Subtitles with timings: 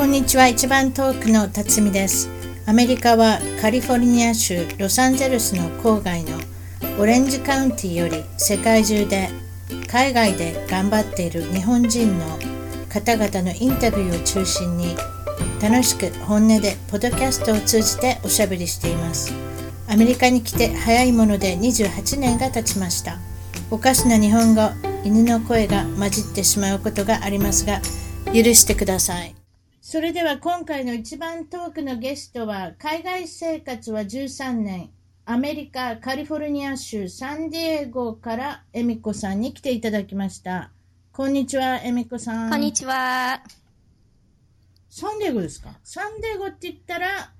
[0.00, 0.48] こんにちは。
[0.48, 2.30] 一番遠くの辰巳です。
[2.64, 6.38] アメリカはカリフォルニア州ロサンゼルスの郊外の
[6.98, 9.28] オレンジカウンティより世界中で
[9.88, 12.38] 海外で頑張っている日本人の
[12.88, 14.96] 方々のインタビューを中心に
[15.60, 19.34] 楽しく本音でポッドキャストを通じておしゃべりしています。
[19.86, 23.18] アメリカに来て早いもので28年が経ちました。
[23.70, 24.62] おかしな日本語
[25.04, 27.82] 犬の声が混じってしまうことがありますが
[28.32, 29.39] 許してください。
[29.90, 34.90] それでは今回の一番トークのゲストは海外生活は13年
[35.26, 40.70] アメリカカリフォルニア州サンディエゴからエミコさんに来ていただきました。
[41.10, 42.50] こんにちはエミコさん。
[42.50, 43.42] こんにちは。
[44.88, 45.70] サンディエゴですか？
[45.82, 47.32] サンディエゴって言ったら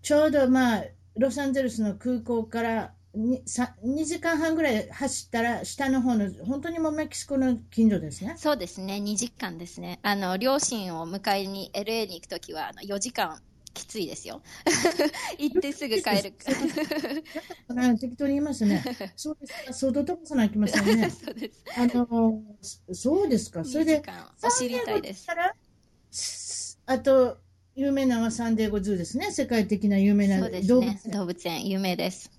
[0.00, 0.84] ちょうどまあ
[1.18, 9.98] ロサンゼルスの空港から2時間半ぐらい走ったら下の方の本当にもうメキシコの近所ですねそうですね、2時間ですね。
[10.02, 13.40] あの、両親を迎えに LA に行くときは、あの4時間
[13.74, 14.42] きついですよ。
[15.38, 16.34] 行ってすぐ帰る。
[17.68, 18.82] あ適当に言いますね。
[19.16, 19.72] そうですか。
[19.72, 21.10] 相当飛ばさなきませんね。
[21.10, 21.64] そうです。
[21.76, 22.42] あの、
[22.92, 23.64] そうですか。
[23.64, 24.02] それ2で
[24.42, 26.78] お知りたいです。
[26.86, 27.38] あと、
[27.74, 29.30] 有名なのはサンディエゴズーですね。
[29.30, 31.00] 世界的な有名な動物ね。
[31.12, 32.37] 動物園、有名です。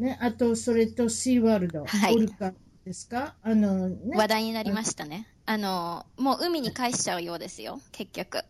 [0.00, 0.18] ね。
[0.20, 2.52] あと、それとシーワールド、はいオルカ
[2.84, 3.34] ですか？
[3.42, 4.16] あの、ね。
[4.16, 5.28] 話題になりましたね。
[5.46, 8.42] あの、もう海に返しちゃうようですよ、結局。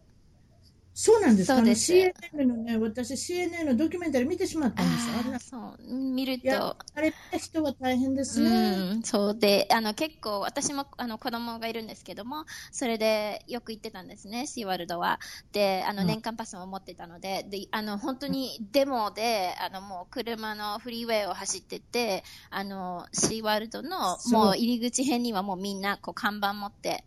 [1.03, 1.49] そうなんです。
[1.49, 1.93] かそうです。
[1.95, 5.09] CNN のね、私 CNN のドキュメンタリー見てしまったんです。
[5.09, 5.39] よ。
[5.39, 8.51] そう、見ると、、あれ人は大変ですね。
[8.51, 15.21] うん、そうで、あの結構、私もあの子供がいるんですけども、それでよく行ってたんですね、シーワールドは。
[15.53, 16.07] で、あのうん。
[16.07, 27.05] 年間パスも持ってたので、であの本当にデモで、あのもう車のフリーウェイを走ってて、あのシーワールドのもう入り口辺にはもうみんなこう看板持って、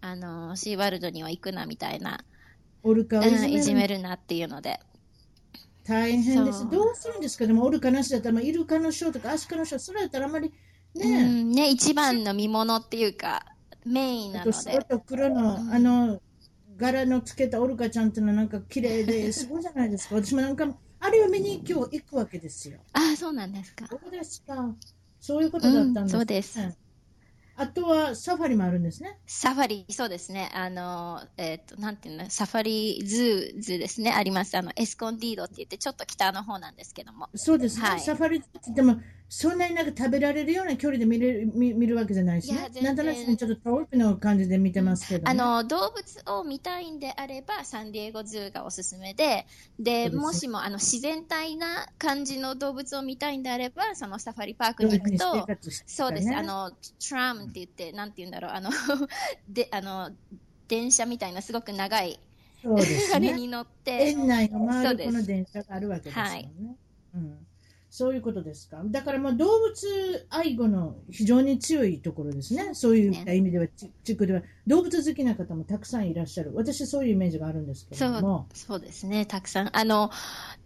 [0.00, 2.24] あのシーワールドには行くなみたいな、
[2.88, 4.80] オルカをいうんいじじめるめるなっていうので。
[5.84, 6.68] 大変です。
[6.70, 7.46] どうするんですか？
[7.46, 10.52] でも、オルカなしだったら、まあ、イルカのショーとかアシカのショー、それだったらあんまり
[10.94, 13.44] うね、んね、一番の見物っていうか、
[13.84, 14.84] メインなのあと白で。
[14.84, 16.20] と黒の、うんあの、
[16.76, 20.16] 柄のつけたオルカちゃんっていうのはなんか綺麗で すごいじゃないですか。
[20.16, 20.66] 私もなんか、
[20.98, 22.78] あれを見に今日行くわけですよ。
[22.92, 23.86] ああ、そうなんですか。
[23.86, 24.74] そうですか？
[25.20, 26.76] そういうことだったんです、うんそうですね
[27.58, 29.18] あとはサファリもあるんですね。
[29.26, 30.50] サファリ、そうですね。
[30.52, 34.56] あの、えっ、と、なんていうの、サファリズーズですね、あります。
[34.58, 37.30] あの、エスコンディードって言って、ちょっと北の方なんですけども。
[37.34, 37.88] そうですね。
[37.88, 42.70] はいサファリって言っても、そんなになんか食べられるような距離で見れる見見るわけじゃないしね。
[42.80, 45.30] なんとなくちょっと遠くの感じで見てますけど、ね。
[45.30, 49.46] あの、動物を見たいんであれば、サンディエゴズーがおすすめで、
[49.78, 55.58] で、もしも、あの、自然体な感じの動物を見たいんであれば、そのサファリパークに行くと、ね。
[55.86, 56.32] そうです。
[56.34, 58.70] あの、トラムって言って、なんて言うんだろう、あの、
[59.48, 60.10] で、あの、
[60.68, 62.18] 電車みたいなすごく長い、
[62.62, 63.32] そうです あれね。
[63.32, 66.30] に乗って、園内の周りこの電車があるわけですよね。
[66.32, 66.50] はい。
[67.14, 67.45] うん、
[67.96, 68.82] そういうことですか？
[68.84, 72.74] だからもう動物愛護の非常に強いところですね。
[72.74, 76.52] そういった意味では、ち地区では動物好きな方もたくさんいらっしゃる。
[76.54, 78.48] 私そういうイメージがあるんですけども。
[78.52, 79.74] そうですね、たくさん。
[79.74, 80.10] あの、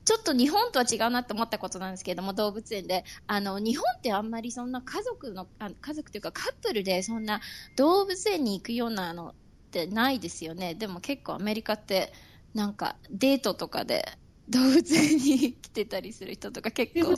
[0.04, 3.04] ちょっと日本とは違うなって思ったことなんですけれども、動物園で。
[3.28, 7.40] あの、日本ってあんまりそんな家族の、あ家族というかカップルでそんな
[7.76, 9.34] 動物園に行くようなのっ
[9.70, 10.74] てないですよね。
[10.74, 12.12] でも結構アメリカって、
[12.54, 14.04] なんかデートとかで
[14.50, 17.16] 動物園に来てたりする人とか結構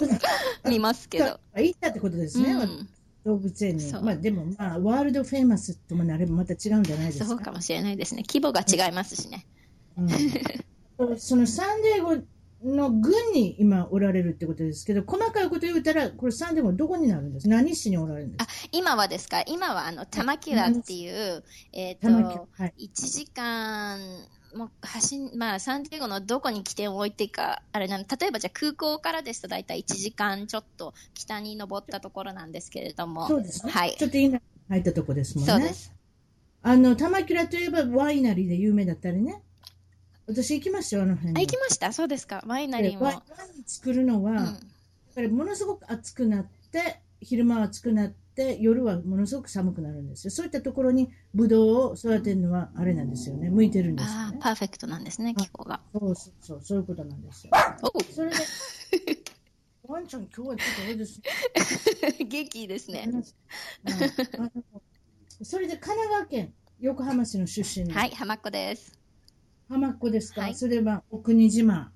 [0.69, 1.41] 見ますけど。
[1.57, 2.53] 行ったってことですね。
[2.53, 2.89] うん
[3.25, 3.93] 動物園に。
[3.93, 7.25] まあでもまあワールドフェイマスともなればまた違うんじゃないですか。
[7.27, 8.25] そうかもしれないですね。
[8.27, 9.47] 規模が違いますしね。
[9.97, 12.17] うん、そのサンディエゴ
[12.65, 19.43] の軍に今おられるってことですけど、細かいこと言うたら、これサンディエゴどこになるんです何市におられるんですあ、今はですか？
[19.47, 22.75] 今はあの、タマキラっていう、えっ、か玉木と、はい。
[22.79, 24.01] 1時間、
[24.55, 33.27] もう走んまあ、サンディエゴのどこに起点を置いてか、あれなん例えばじゃあ空港からですと大体1時間ちょっと北に登ったところなんですけれども。
[33.29, 33.73] そうですね。
[33.73, 35.53] はいちょっと今入ったとこですもんね。
[35.53, 35.93] そうです。
[36.63, 39.43] あの、玉キラといえばワイナリーで有名だったりね。
[40.27, 41.47] 私行きましたよ、あの辺あ、に。
[41.47, 42.43] 行きましたそうですか。
[42.47, 43.01] ワイナリーも。
[43.01, 43.21] でワイワ
[43.57, 44.73] イン作るのは、うん
[45.15, 50.31] やっぱりものすごく暑くなって、昼間は暑くなって、夜はものすごく寒くなるんですよ。
[50.31, 53.51] そういったところにブドウを育てるのはあれなんですよね。
[53.51, 54.19] 向いてるんですよね。
[54.21, 55.81] ああ、パーフェクトなんですね、気候が。
[55.93, 57.53] そうそうそう、そういうことなんですよ。
[57.95, 58.37] おそれで、
[59.85, 62.25] ワンちゃん、今日はちょっとあれですね。
[62.25, 63.09] 元気ですね。
[65.43, 68.99] それで神奈川県横浜市の出身のはい、浜っ子です。
[69.69, 71.87] 浜っ子ですか、はいそれはお国自慢。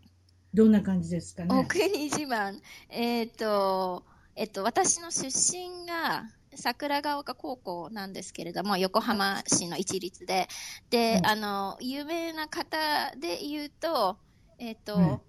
[0.55, 1.55] どんな感じですかね？
[1.55, 2.61] お国自慢。
[2.89, 4.03] えっ、と、
[4.37, 6.25] えっと、私の出身が、
[6.55, 10.49] 桜ヶ丘高校なんですけれども、横浜市の一律で。
[10.89, 12.79] で、うんあの、有名な方
[13.19, 14.17] で言うと、
[14.59, 15.21] えっ、と、うん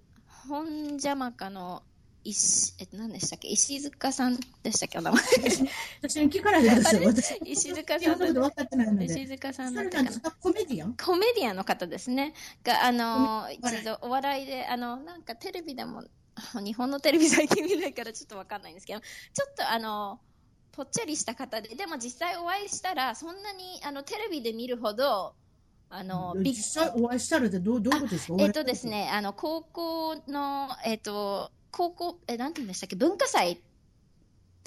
[0.48, 1.84] 本邪魔かの
[2.24, 3.50] 石、えっと、何でしたっけ？
[3.50, 4.98] 石塚さんでしたっけ？
[4.98, 5.22] お名前。
[6.02, 7.06] 私に聞かないでください。
[7.06, 9.06] 私、石塚日さん本のこと分かってないので。
[9.06, 10.94] 石塚さんそだったかコメディアン？
[10.94, 12.34] コメディアンの方ですね。
[12.64, 16.04] が、あの、一度お笑いで、あの、なんかテレビでも、
[16.64, 19.06] 日本のテレビ最近見ないからちょっとわかんないんですけど、ちょ
[19.50, 20.20] っとあの、
[20.72, 25.36] ぽっちゃりした方で、でも実際お会いしたら、そんなに、あの、テレビで見るほど、
[25.90, 28.34] あの、実際お会いしたらってどうどういうことですか？
[28.40, 28.88] えっとです。
[28.88, 33.62] ね、あの、高校の、えっと、高校、え、なんて言うんでしたっけ、文化祭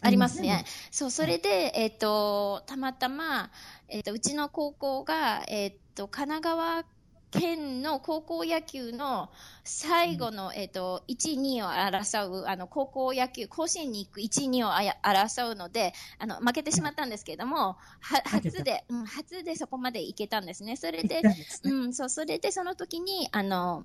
[0.02, 0.64] ありますね。
[0.90, 3.50] そう、それで、えっと、たまたま、
[3.88, 6.84] えっと、うちの高校が、えっと、神奈川
[7.31, 9.31] 県の高校野球の
[9.65, 20.77] 最後の、えっと、1、2を争う、あの、高校野球、甲子園に行く1、2を争うので、あの、負けてしまったんですけれども、は、初で、うん、初でそこまで行けたんですね。
[20.77, 21.73] それでですね。
[21.73, 23.85] うん、そう、それでその時に、あの、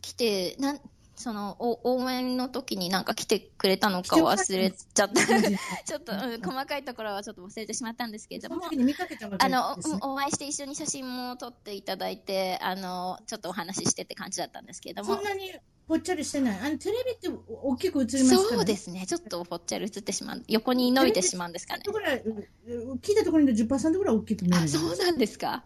[0.00, 0.80] 来て、なん、
[1.16, 5.14] その、お応援の時になんか来てくれたのか忘れちゃった。
[5.84, 15.24] ちょっと、うん、細かいところはちょっと忘れてしまったんですけれどもその、時に見かけたわけあの、お会いして一緒に写真も撮っていただいて、あの、ちょっとお話ししてって感じだったんですけれどもそん。
[15.24, 15.52] なに
[15.88, 16.58] ぽっちゃりしてない。
[16.58, 18.28] あのテレビって大きく映りますね？
[18.36, 19.06] そうですね。
[19.06, 20.42] ちょっとぽっちゃり映ってしまう。
[20.48, 21.92] 横に伸びてしまうんですかね10%。
[21.92, 24.64] ぐらい、う聞いたところに10%ぐらい大きく見える。
[24.64, 25.64] あ、そうなんですか。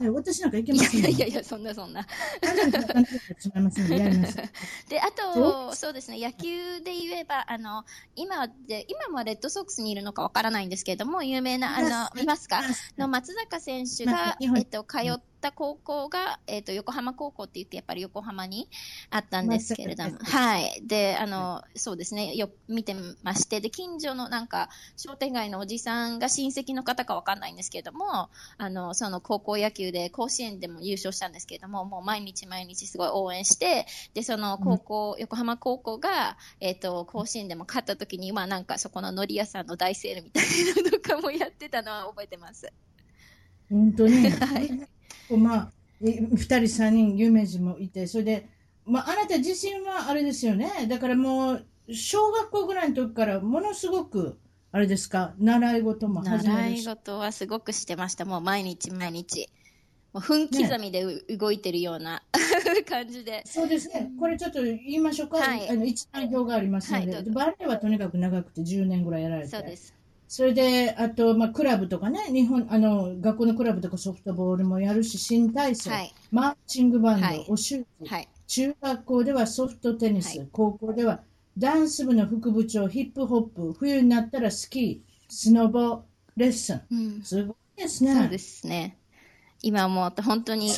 [0.00, 1.08] ね私なんかいけませんよ。
[1.08, 2.06] いやいやそんなそんな。
[4.88, 7.84] で、あと、そうですね、野球で言えば、あの、
[8.16, 11.82] 今で、今もレッドソックスにいるのかわからないんですけれども、有名な、あ
[12.14, 12.62] の、いますか？
[12.98, 18.68] の松坂選手がえっと、通った高校が、えっと、横浜高校って言って、やっぱり横浜に
[19.10, 20.82] あったんですけれども、はい。
[20.86, 40.44] で、あの、そうですね、よ、見てまして、で、近所のなんか、商店街のおじさんが親戚の方かわかんないんですけれども、あの、その高校野球で甲子園でも優勝したんですけれども、もう毎日毎日すごい応援して、で、その高校、横浜高校が、えっ、と、甲子園でも勝った時に、まあなんかそこの海苔屋さんの大セールみたい
[40.76, 42.72] なのとかもやってたのは覚えてます。
[43.68, 44.28] 本当に？
[44.30, 44.99] はい
[45.36, 45.72] まあ、
[46.02, 48.48] え二人、三人、有名人もいて、それで、
[48.86, 50.86] まあ、あなた自身はあれですよね。
[50.88, 54.38] だからもう、小学校ぐらいの時から、ものすごく、
[54.72, 56.82] あれですか、習い事も始め習い。
[56.82, 58.24] 事はすごくしてました。
[58.24, 59.48] もう毎日毎日。
[60.12, 62.22] もう分刻みでう、動いてるような
[62.88, 63.42] 感じで。
[63.44, 64.10] そうですね。
[64.18, 65.38] これちょっと言いましょうか。
[65.38, 69.48] はいあの一覧表がありますので、はいバレエはとにかく長くて10年ぐらいやられて。
[69.48, 69.94] そうです。
[70.30, 78.28] それで、あと、まあ、クラブとかね、日本、あの、学校のクラブとかソフトボールもやるし、新体操、はいマーチングバンド、はいお習字、はい。
[78.46, 81.22] 中学校ではソフトテニス、はい高校では
[81.58, 86.04] ダンス部の副部長、ヒップホップ、冬になったらスキー、スノボ、
[86.36, 86.82] レッスン。
[86.92, 87.22] うん。
[87.24, 88.14] すごいですね。
[88.14, 88.98] そうですね。
[89.62, 90.70] 今もう本当に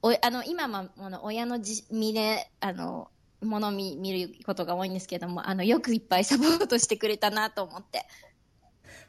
[0.00, 3.10] おあの今もあの親のじ身であの
[3.42, 8.06] もの見見ることが多いんですけども、あのよくいっぱいサポートしてくれたなと思って。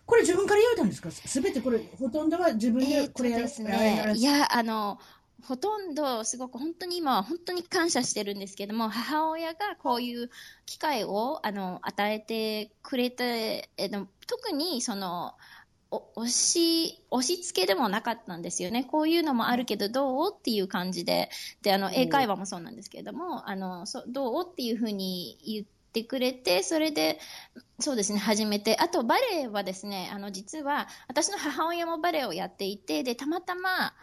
[0.06, 1.10] これ自分から言われたんですか？
[1.12, 5.00] すべてこれ、ほとんどは自分でこれやるですこれあれやる、ねいや、あの、
[5.44, 10.30] ほとんど、すごく本当に今は本当に感謝してるんですけども、母親がこういう
[10.66, 15.34] 機会を、あの、与えてくれて、えの特にその、
[15.92, 18.84] お押し、押し付けでもなかったんですよね。
[18.86, 21.30] こういうのもあるけどどうっていう感じで。
[21.62, 27.20] で、あの、英会話もそうなんですけれども、あの、そどうっていうふうに言ってくれて、それで、
[27.80, 28.78] そうですね、始めて。
[28.78, 33.94] あと、バレエはですね、あの、実は、私の母親もバレエをやっていて、で、たまたま、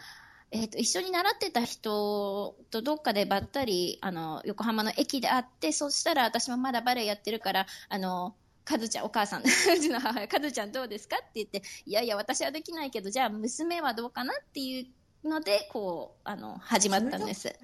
[0.50, 8.34] えっ、と、一緒に習ってた人とどっかでばったり、あの、横浜の駅で会って、そしたら私もまだバレエやってるから、あの、
[8.64, 9.44] カズちゃん、お母さん、う
[9.80, 14.80] ちの母親、カズちゃんどうですかって言って、いやいや、私はできないけど、じゃあ娘はどうかなってい
[15.25, 17.54] うので、こう、あの、始まったんです。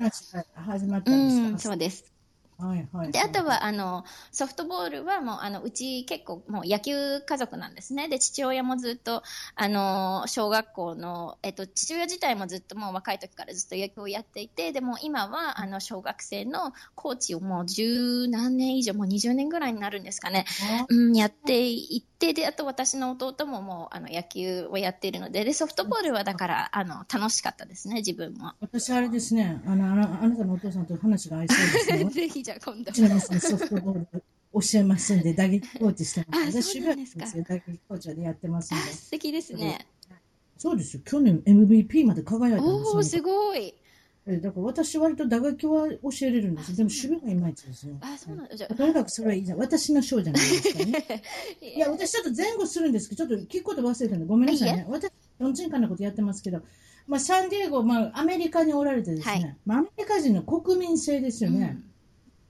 [0.55, 2.18] 始まったうんん、ですか、そうです。
[2.59, 3.13] はいはい。
[3.13, 8.09] で、あとは、あの、ソフトボールはもう、あの、うち結構もう野球家族なんですね。
[8.09, 9.23] で、父親もずっと、
[9.55, 20.45] あの、小学校の、えっと、父親自体もずっともう若い時からずっと野球をやっていて、でも今は、あの、小学生のコーチをもう十何年以上、もう20年ぐらいになるんですかね。
[20.81, 28.55] あうん、やっていって、で、あと私の弟ももう、あの、野球をやっているので、で、ソフトボールはだから、あの、楽しかったですね、自分も。
[28.61, 32.05] 私、あれですね、あのあの、あなたのお父さんと話が合いそうですね。
[32.11, 32.93] ぜひ、じゃあ今度う。
[32.93, 34.09] ちの娘ソフトボール
[34.53, 36.43] 教えますんで、打撃コーチしてます。
[36.43, 38.91] あ私、そうなんですかよ打撃コーチでやってますんあ、で。
[38.91, 39.87] 素敵ですね。
[40.57, 41.03] そうですよ。
[41.05, 43.75] 去年 MVP まで輝いたんですおー、すごい。
[44.29, 46.77] えだから私割と打楽器は教えれるんですよ。
[46.79, 47.97] でも守備がいまいちですよ。
[48.01, 48.57] あ、そうなんだ。
[48.57, 49.59] じゃあとにかくそれはいいじゃん。
[49.59, 51.07] 私の章じゃないですからね。
[51.61, 54.87] いや、私ちょっと前後するんですけど、ちょっと聞くこと忘れたんで、ごめんなさいね。
[54.89, 56.61] 私、どんちんかんなことやってますけど、
[57.07, 61.79] まあ、サンディエゴ、まあ、アメリカにおられてですね、はいまあ、アメリカ人の国民性ですよね。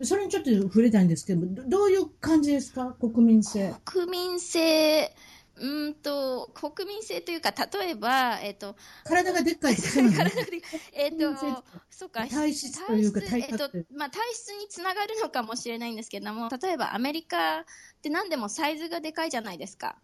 [0.02, 2.97] それにちょっと触れたいんですけど、どどういう感じですか？
[3.00, 3.75] 国民性。
[3.85, 5.12] 国民性、
[5.56, 6.18] うーんと、
[6.55, 10.17] 国民性というか、例えば、えっ、と、体がでっかいですよね。
[10.17, 17.64] 体がでっかいえっ、ーと、そうか、体質というか体質体格えっ、と、まあ、体質につながるのかもしれないんですけれども、例えばアメリカっ
[18.02, 19.99] て何でもサイズがでかいじゃないですか。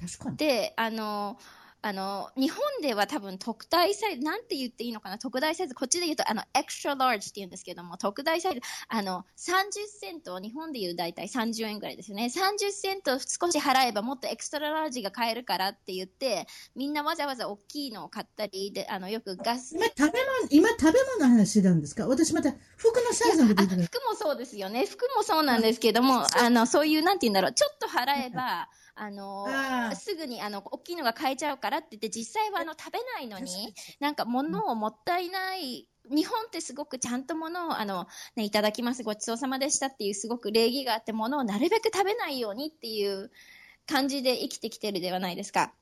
[0.00, 0.36] 確かに。
[0.36, 1.38] で、あの、
[1.84, 12.26] あの、日本では多分特大サイズ、なんて言っていいのかな、特大サイズ、こっちで言うと、あの、エクストララージって言うんですけども、特大サイズ、あの、30セント、日本で言う大体30円ぐらいですよね。
[12.26, 16.46] 30セント少し払えばもっとエクストララージが買えるからって言って、
[16.76, 22.06] みんなわざわざ大きいのを買ったり、で、あの、よくガス、今、食べ物、今、食べ物の話してたんですか？
[22.06, 23.76] 私また、服のサイズのこと服
[24.08, 24.86] もそうですよね。
[24.86, 28.68] 服もそうなんですけども、あの、そういう、なんて言うんだろう、ちょっと払えば、
[29.04, 29.48] あの
[29.96, 38.06] すぐにあの大きいのが買えちゃうからって言って、実際はあの食べないのに、なんか物をもったいない、日本ってすごくちゃんと物をあの、
[38.36, 43.32] ね、いただきます、ごちそうさまでしたっていうすごく礼儀があって、物をなるべく食べないようにっていう
[43.88, 45.74] 感じで生きてきてるではないですか。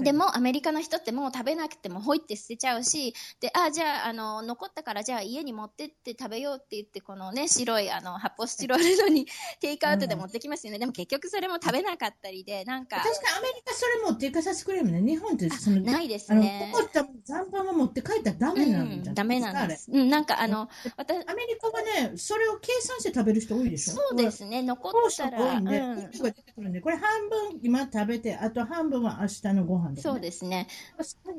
[0.00, 9.26] でもアメリカの人ってもう食べなくてもほいって捨てちゃうし、で、あ、じゃあ、あの、残ったからじゃあ家に持ってって食べようって言って、このね、白いあの発泡スチロールのに
[9.60, 10.78] テイクアウトで持ってきますよね。
[10.78, 15.12] でも結局それも食べなかったりで、なんか、確かにアメリカそれ持っていかさせてくれるもんね。
[15.12, 16.70] 日本ってその、ないですね。
[16.72, 19.90] 残った残飯は持って帰ったらダメなんじゃうん、ダメなんです。
[19.92, 23.94] うん、なんかあの、私、アメリカはね、それを計算して食べる人多いでしょ？
[23.94, 30.02] そうですね、残ったら、多いんで、うん、これ半分今食べて、あと半分は明日のご飯とか、ね。
[30.02, 30.68] そうですね。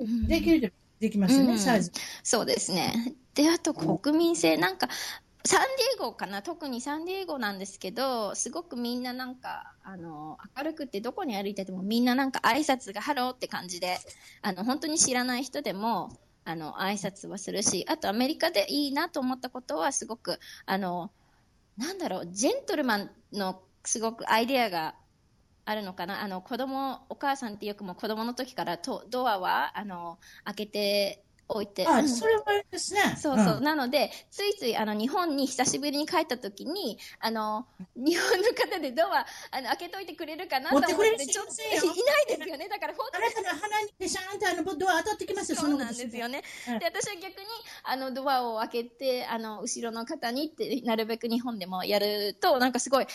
[0.06, 1.92] んできるとできますよね、うんサイズ。
[2.24, 3.16] そうですね。
[3.34, 4.90] で、あと国民性、なんか、
[5.46, 6.42] サンディエゴかな？
[6.42, 13.98] 特にサンディエゴなんですけど、すごくみんななんか、あの、明るくてどこに歩いててもみんななんか挨拶がハローって感じで、
[14.42, 16.10] あの、本当に知らない人でも、
[16.44, 21.12] あの、挨拶はするし、あとアメリカでいいなと思ったことはすごく、あの、
[21.78, 24.96] なんだろう、ジェントルマンのすごくアイデアが
[25.68, 26.22] あるのかな？
[26.22, 31.86] あの、子供、お母さんってよくも子供の時からとドアは、あの、開けておいて。
[31.86, 33.02] あ、うんそれはですね。
[33.18, 33.60] そうそう。
[33.60, 41.90] んなので、ついつい、あの、日本に久しぶりに帰った時に、あの、日本の方でドア、あの、開けといてくれるかなと思って、ちょっと、い
[42.30, 42.70] ないですよね。
[42.70, 46.40] だから、本当あなたの鼻にペシャーンとあのドア当たってきますよ、そうなんですよね。
[46.40, 46.44] ね。
[46.70, 47.48] うんで、私は逆に、
[47.84, 53.08] あの、ドアを開けて、あの、後ろの方にって、なるべく日本でもやると、なんかすごい、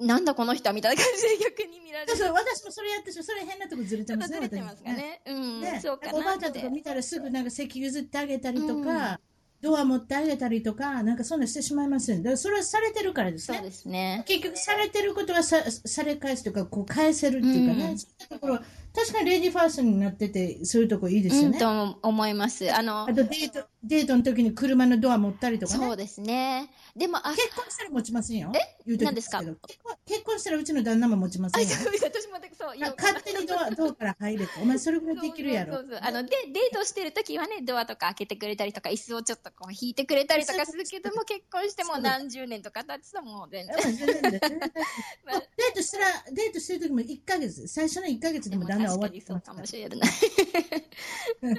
[0.00, 2.12] なんだこの人はみたいな感じで逆に見られる。
[2.12, 5.22] そうそう、私もそれやってそれ変なとこずれてますね、ずれてますかね。
[5.26, 6.68] うん、ね、そうかおばあちゃんとか。
[6.68, 9.20] 見たらすぐなんか席譲ってあげたりとか、
[9.60, 12.22] ドア持ってあげたりとか、なんかそんなしてしまいますよね。
[12.22, 13.58] だからそれはされてるからですね。
[13.58, 14.24] そうですね。
[14.26, 18.60] 結局されてることはさされ返すというか、こう返せるっていうかね、うんそういったところ、
[18.94, 21.48] 確かにレディーファーストになってて、そういうとこいいですよね。
[21.48, 22.72] うん、と思います。
[22.72, 25.84] あのあ、とデート、デートの時に車のドア持ったりとかね。
[25.84, 26.70] そうですね。
[26.94, 28.52] でも、あ、結婚したら持ちませんよ。
[28.54, 28.58] え？
[28.86, 29.40] 言うとき何ですか？
[29.40, 31.76] けど結婚結婚したらうちの旦那も持ちませあ、んよ。
[32.02, 32.34] 私も
[32.64, 34.52] そう、あ勝手にドア、ドアから入れて。
[34.62, 35.74] お前それぐらいできるやろ。
[35.74, 43.76] そうそうあのでデートしてる時はねドアとか開けてくれたりとか椅子をちょっとこう引いてくれたりとかするけども結婚しても何十年とか経つともう全然
[44.30, 50.10] デートしたら、デートしてる時も1ヶ月、最初の1ヶ月でも旦那は確終わってますかにそうかもしれない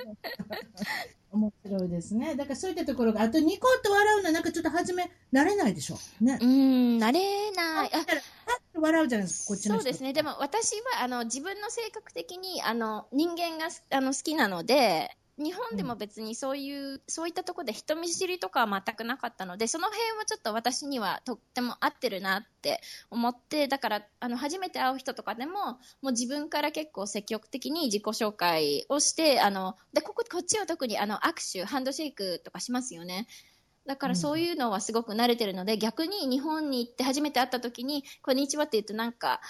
[1.32, 2.36] 面白いですね。
[2.36, 5.98] だからそういったところが、あとニコッと笑うのはなんかちょっと初め慣れないでしょ？
[6.22, 6.46] ねう。
[6.46, 8.06] ん慣れないあ
[8.80, 9.84] 笑うじゃないですか、こっちの人。
[9.84, 25.54] そうですねでも私はあの自分の性格的にあの人間があの好きなので日本でも別にそういう、そういったところで人見知りとかは全くなかったので、その辺はちょっと私にはとっても合ってるなって思って、だから、あの、初めて会う人とかでも、
[26.02, 33.28] もう自分から結構積極的に自己紹介をして、あの、で、ここ、こっちは特にあの、握手、ハンドシェイクとかしますよね。
[33.86, 39.42] だからそういうのはすごく慣れてるので、逆に日本に行って初めて会った時に、こんにちはって言うとなんか、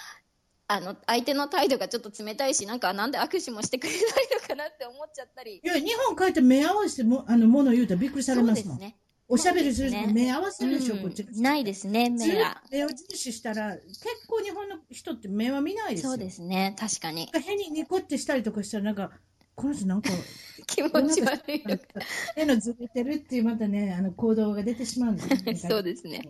[0.68, 5.60] あの、相手の態度がちょっと冷たいし、なんか、なんで握手もしてくれないのかなって思っちゃったり。
[5.62, 8.78] いや、日本帰って目合わせても、あの、物言うたらびっくりされますもん。
[8.78, 8.96] ね。
[9.28, 11.32] おしゃべりする人そうですね目合わせるでしょ、うんこっちが。
[11.32, 12.62] ないですね、目が。
[12.70, 16.10] 目を重視したら、結構日本の人って目は見ないですよ。
[16.10, 17.30] そうですね、確かに。
[17.32, 19.10] 変にニコってしたりとかしたら、なんか、
[19.54, 20.08] この人なんか、
[20.66, 21.64] 気持ち悪い。
[22.36, 25.22] 目のずれてるっていうまたね、あの行動が出てしまうんで
[25.56, 26.28] すよ そうですね。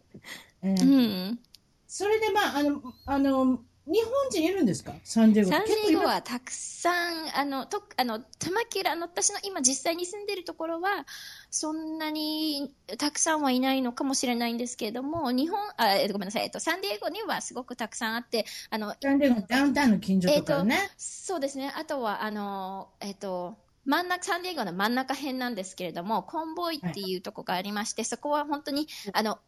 [0.62, 1.38] ええうん。
[1.87, 4.93] それでまあ、あの、あの、日本人いるんですか？
[5.05, 5.50] サンディエゴ。
[5.52, 11.07] サンディエゴはたくさん、あの、と、あの、タマキラ、あの、私の今実際に住んでるところは、
[11.50, 20.90] そんなにたくさんはいないのかもしれないんですけれども、日本、あ、えっとごめんなさい、えっと、サンディエゴにはすごくたくさんあって、あの、サンディエゴのダウンタウンの近所とかね。
[20.97, 21.73] そうですね。
[21.76, 29.38] あとは、あの、えっと、真ん中、サンディエゴの真ん中辺なんですけれども、コンボイっていうとこがありまして、そこは本当に、あの、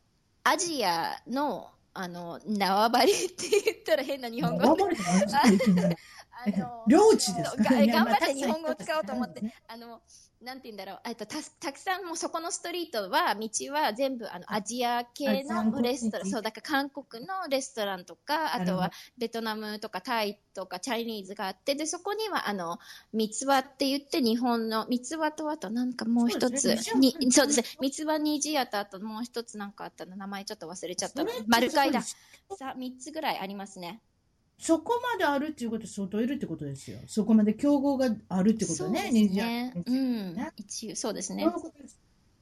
[0.44, 4.84] アジアの、あの、縄張りって言ったら変な日本語で。
[4.84, 4.96] 頑張り
[5.32, 5.96] あの
[6.86, 7.64] 領地ですか？
[7.74, 10.00] がいやまあ頑張って日本語を使おうと思ってあの、
[10.40, 22.78] なんて言うんだろう、えっと、たたくさんもうそこのストリートは、道は全部あのアジア系のレストラン、そう、だから韓国のレストランとか、あとはベトナムとかタイとかチャイニーズがあって、で、そこにはあの、
[23.12, 26.64] 三つ葉って言って日本の、三つ葉とあとなんかもう一つ
[26.94, 31.24] に、そうですね、三つ葉虹屋とあともう一つなんかあったの、名前ちょっと忘れちゃった。
[31.48, 32.02] 丸貝だ。
[32.02, 32.16] す。
[32.56, 34.00] さあ、三つぐらいありますね。
[34.58, 36.98] そこまであるっていうことは相当いるってことですよ。
[37.06, 39.00] そこまで競合があるってことね。
[39.02, 39.72] そうですね。
[39.76, 40.52] う20んね。
[40.56, 41.46] 一応、そうですね。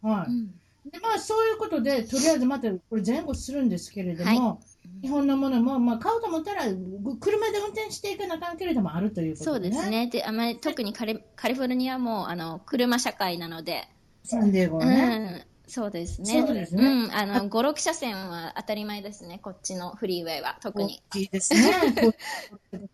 [0.02, 0.30] はい。
[0.30, 0.50] うん
[0.92, 4.60] でまあ、そういうことで、とりあえずまたこれ前後するんですけれども、
[5.02, 9.90] 日本のものも、まあ、買おうと思ったら、ぐ車で運転していかなあかんけれどもあるということそうです。
[9.90, 10.06] ね。
[10.06, 13.88] で、あまり特にカリカリフォルニアも、あの、車社会なので、
[14.22, 15.16] サンディエゴうはね。
[15.16, 15.46] ん。
[15.68, 16.42] そうですね。
[16.46, 17.12] そうですねうん。
[17.12, 19.40] あの、5、6車線は当たり前ですね。
[19.42, 21.02] こっちのフリーウェイは、特に。
[21.10, 21.60] 大きいですね。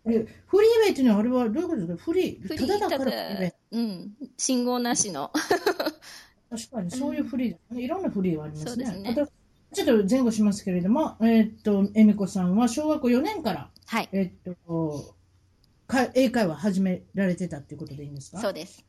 [0.03, 2.03] フリーウェイっていうのは、あれはどういうことですか？
[2.03, 2.41] フリー。
[2.47, 4.13] フリー、ただうん。
[4.37, 5.31] 信号なしの。
[6.49, 7.83] 確かに、そういうフリーですね。
[7.83, 8.69] いろんなフリーはありますね。
[8.71, 9.27] そうですね
[9.73, 14.09] ちょっと前後しますけれども、えーっと、恵美子さんは小学校4年から、はい。
[14.11, 15.15] えーっと、
[15.87, 18.39] か英会話始められてたっていうことでいいんですか？
[18.39, 18.83] そうです。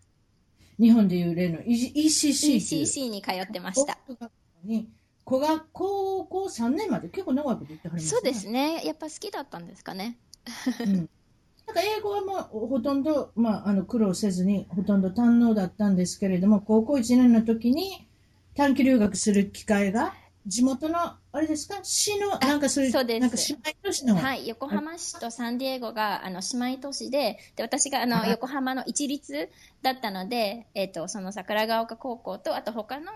[0.79, 3.99] 日本でいう例の ECC ECC に通ってました。
[4.07, 4.89] 語学学校に
[5.25, 8.19] 小学高校3年まで結構長いこと言ってはりますね。
[8.19, 8.85] そうですね。
[8.85, 10.19] やっぱ好きだったんですかね。
[10.81, 11.09] うん
[11.67, 18.07] なんか英語はもうほとんど、まあ、あの苦労せずにほとんど堪能だったんですけれども高校1年の時に
[18.55, 20.15] 短期留学する機会が
[20.47, 21.79] 地元のあれですか？
[21.83, 23.21] 市のなんかそういうそうです。
[23.21, 28.31] なんか姉妹都市の、はい、横浜市とサンディエゴがあの姉妹都市で、で私があのはい。
[28.31, 29.49] 横浜の一律
[29.83, 33.07] だったので、えっ、とその桜ヶ丘高校とあと他の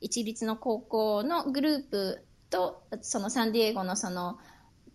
[0.00, 4.38] 一律の高校のグループとそのサンディエゴのその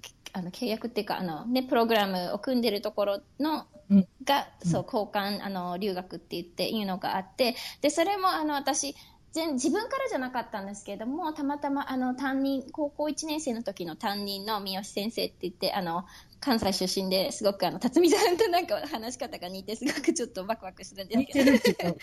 [0.01, 4.07] きあの契約っていうかあのねプログラムを組んでるところのうん。
[4.23, 8.95] が、そう交換あの留学って言っていうのがあって、でそれもあの私
[9.31, 16.05] 全自分からじゃなかったんですけれどもたまたまあの担任高校1年生の時の担任の三好先生って言ってあの
[16.39, 21.59] 関西出身ですごくあの辰巳さんとなんか話し方が似てすごくちょっとワクワクするんです似けどで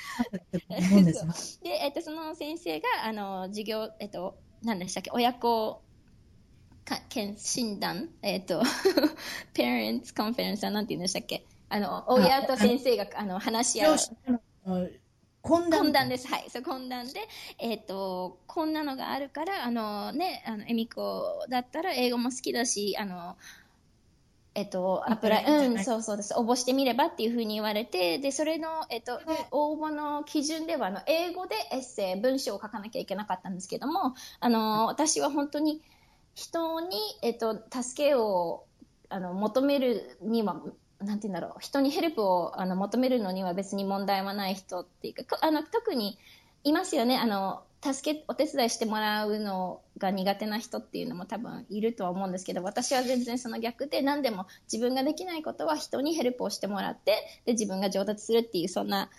[1.65, 5.83] えっと、その先生があの授業、えっと、何でしたっけ親子
[6.85, 8.63] か検診断、えっと
[9.55, 11.45] Parents Conference はなんて言うんでしたっけ。
[11.69, 13.97] あの親と先生があの話し合う
[15.47, 16.27] 懇談懇談です。
[16.27, 16.47] はい。
[16.51, 17.21] そう、懇談で、
[17.59, 23.37] えっ、と、こんなのがあるから、あのね、あの、えみこだったら英語も好きだし、あの、
[24.57, 26.35] えっ、と、アプライ、うん、そうそうです。
[26.37, 29.21] 応募してみればっていうふうに言われて、で、それの、えっ、と、
[29.53, 35.83] 応募の基準では、あの、英語でエッセイ、文章を書かなきゃいけなかったんですけども、あの、私は本当に
[36.35, 38.65] 人に、えっ、と、助けを、
[39.11, 40.61] あの、求めるには、
[41.01, 46.19] なんて言うんだろう、人にヘルプをあの求めるのには別に問題はない人っていうか、こあの特に
[46.65, 59.11] いますよね、あの助け、お手伝いしてもらうのが苦手な人っていうのも多分いるとは思うんですけど、私は全然その逆で、何でも自分ができないことは人にヘルプをしてもらって、で自分が上達するっていう、そんな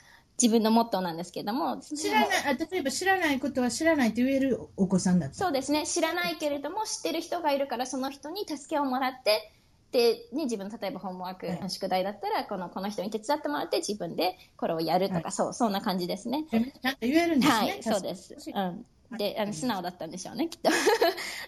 [0.41, 5.35] 自分のモットーなんですけども、知らないあ例えば知らないことは知らないと言えるお子さんだった。
[5.35, 9.51] そうですね、知らないけれども、知ってる人がいるから、その人に助けをもらって、
[9.91, 16.45] で、ね、自分、例えばホームワーク、はい宿題だったら、この、この人に手伝ってもらって、自分でこれをやるとか、はいそう、そんな感じですね。
[16.52, 17.60] ちゃんと言えるんですね。
[17.60, 18.36] はい、そうです。
[18.54, 18.86] うん。
[19.17, 20.69] で、あの、素直だったんでしょうね、きっと。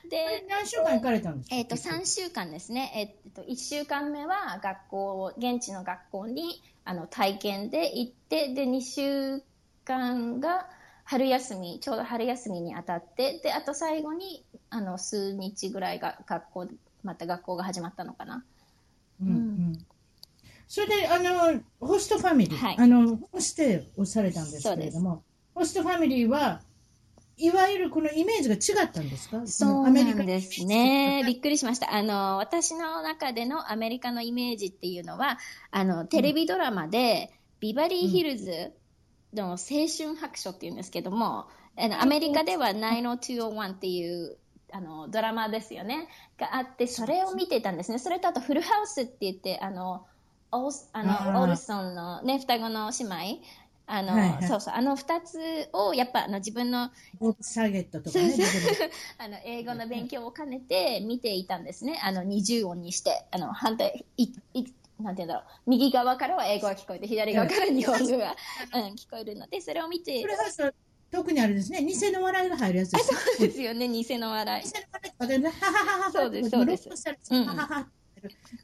[0.10, 1.56] で、 何週間行かれたんですか？
[1.56, 2.92] えっ、と、3週間ですね。
[2.96, 9.44] えっ、と、1週間目は学校、現地の学校に、あの、体験で行って、で、2週
[9.84, 10.70] 間が
[11.04, 16.68] 春休み、ちょうど春休みに当たって、で、あと最後に、あの、数日ぐらいが学校、
[17.04, 18.44] また学校が始まったのかな。
[19.22, 19.86] うんうん。
[20.68, 22.76] それで、あの、ホストファミリー、はい。
[22.78, 25.24] あの、ホステイをされたんですけれども、
[25.56, 26.62] ホストファミリーは、
[27.38, 29.48] いわゆるこのイメージが違ったんですか？
[29.48, 31.24] そうなんですね。
[31.26, 31.94] びっくりしました。
[31.94, 35.40] あの、私の中でのアメリカのイメージっていうのは、
[35.72, 37.32] あの、テレビドラマで、
[37.62, 38.74] ビバリーヒルズ
[39.34, 44.38] の青春白書っていうんですけども、あのアメリカでは90201っていう
[44.72, 46.08] あの、ドラマですよね。
[46.38, 48.00] があって、それを見てたんですね。
[48.00, 50.06] それとあと、フルハウスって言って、あの、
[50.52, 53.06] オースあの、オールソンのね、双子の姉
[53.38, 53.46] 妹。
[53.92, 55.40] あの、はいはいそうそう、あの二つ
[55.74, 56.92] を、やっぱ、あの、自分の、
[57.42, 58.36] サーゲットとかね、
[59.18, 62.00] あの、英語の勉強を兼ねて見ていたんですね。
[62.04, 64.66] あの、二重音にして、あの、反対、い、い、
[65.00, 65.44] なんて言うんだろう。
[65.66, 68.36] 右側からは英語が聞こえて、左側から日本語が、
[68.76, 70.72] うん、聞こえるので、それを見てフ、ルハウスは
[71.12, 73.08] 特にあれですね、偽の笑いが入るやつです。
[73.08, 74.64] そうですよね、偽の笑い。
[74.64, 74.80] 偽の
[75.20, 76.90] 笑いはははははそうですそうです
[77.34, 77.88] ははは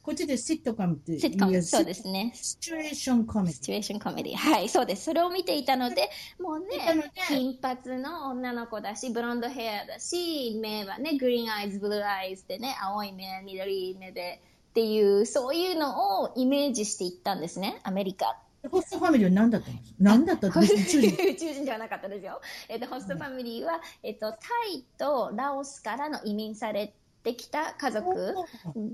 [0.02, 1.20] こっちでシットコムっていう。
[1.20, 2.34] シットコム、そうですね。
[2.36, 3.62] シチュエーションコメディシ。
[3.62, 4.36] チュエーションコメディ。
[4.36, 5.06] はい、そうです。
[5.06, 18.38] それを見ていたので、もうね金髪の女の子だし、ブロンドヘアだし、目はね、グリーンアイズ、ブルーアイズでね、青い目、緑目で、っていう、そういうのをイメージしていったんですね、アメリカ。
[18.70, 20.48] ホストファミリーは何だったんですか何だった？
[20.48, 22.42] って別に注意宇宙人ではなかったですよ。
[22.70, 24.38] えっ、と、ホストファミリーは、えっ、と、タ
[24.74, 28.36] イとラオスからの移民されてきた家族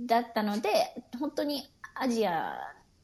[0.05, 0.69] だったので、
[1.19, 2.55] 本当にアジア、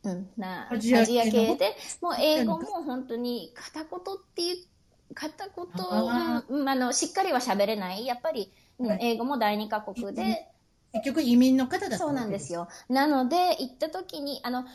[0.03, 4.65] うん、な、アジア系で、もう英語も本当に片言っていう、
[5.13, 8.06] 片言、ああの、しっかりは喋れない。
[8.06, 8.99] やっぱり、うんはい。
[9.01, 10.47] 英語も第二カ国で、
[10.93, 12.67] 結局移民の方だったそうなんですよ。
[12.89, 14.65] なので、行った時に、あの、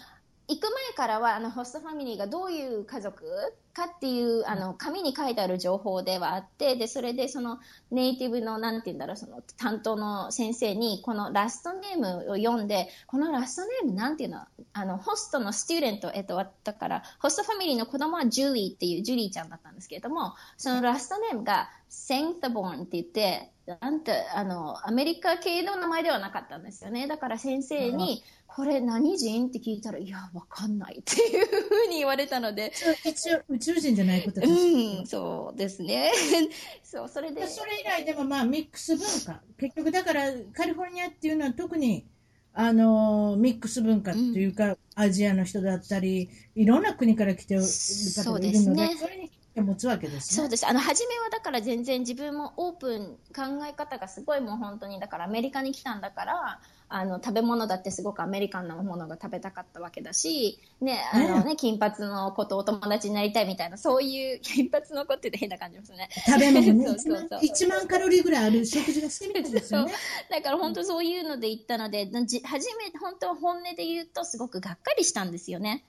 [0.52, 3.24] 行く前からは、あの、ホストファミリーがどういう家族
[3.72, 7.58] かっていう、あの、紙に書いてある情報ではあって、で、それで、その、
[7.90, 14.40] ネイティブの、なんて言うんだろう、その、担当の先生に、このラストネームを読んで、このラストネームなんていうの？
[14.72, 27.06] あの、ホストのスチューデント、えっと、だから、ホストファミリーの子供はジュリーっていう、ジュリーちゃんだったんですけれども、そのラストネームが、センタボーンって言って、なんて、あの、アメリカ系の名前ではなかったんですよね。
[27.06, 29.48] だから先生に、これ何人？
[29.48, 32.72] って聞いたら、いや、わかんないっていうふうに言われたので、
[33.04, 34.52] 一応宇宙人じゃないことです。
[34.52, 36.12] うん、そうですね。
[36.82, 37.46] そう、それで。
[37.46, 39.42] それ以来でもまあミックス文化。
[39.58, 42.06] 結局だからカリフォルニアっていうのは特に
[42.54, 50.42] あのミックス文化っていうか、アジアの人だったり、いろんな国から来てる方がいるので、そうですねそれに持つわけですね。
[50.42, 50.66] そうです。
[50.66, 56.60] あの、初めはだから全然自分もオープン、考え方がすごいもう本当に、だからアメリカに来たんだから、
[56.94, 66.10] あの、食べ物だってすごくアメリカンなものが食べたかったわけだし、ね、あのね、金髪の子とお友達になりたいみたいな、そういう、金髪の子って変な感じですね。
[66.26, 66.84] 食べ物ね。
[66.86, 67.40] そうそうそう。
[67.40, 69.92] 1万、1万カロリーぐらいある食事が好きみたいですよね。
[70.30, 75.84] だから本当そういうので行ったので、じ初めて本当は本音で言うとすごくがっかりしたんですよね。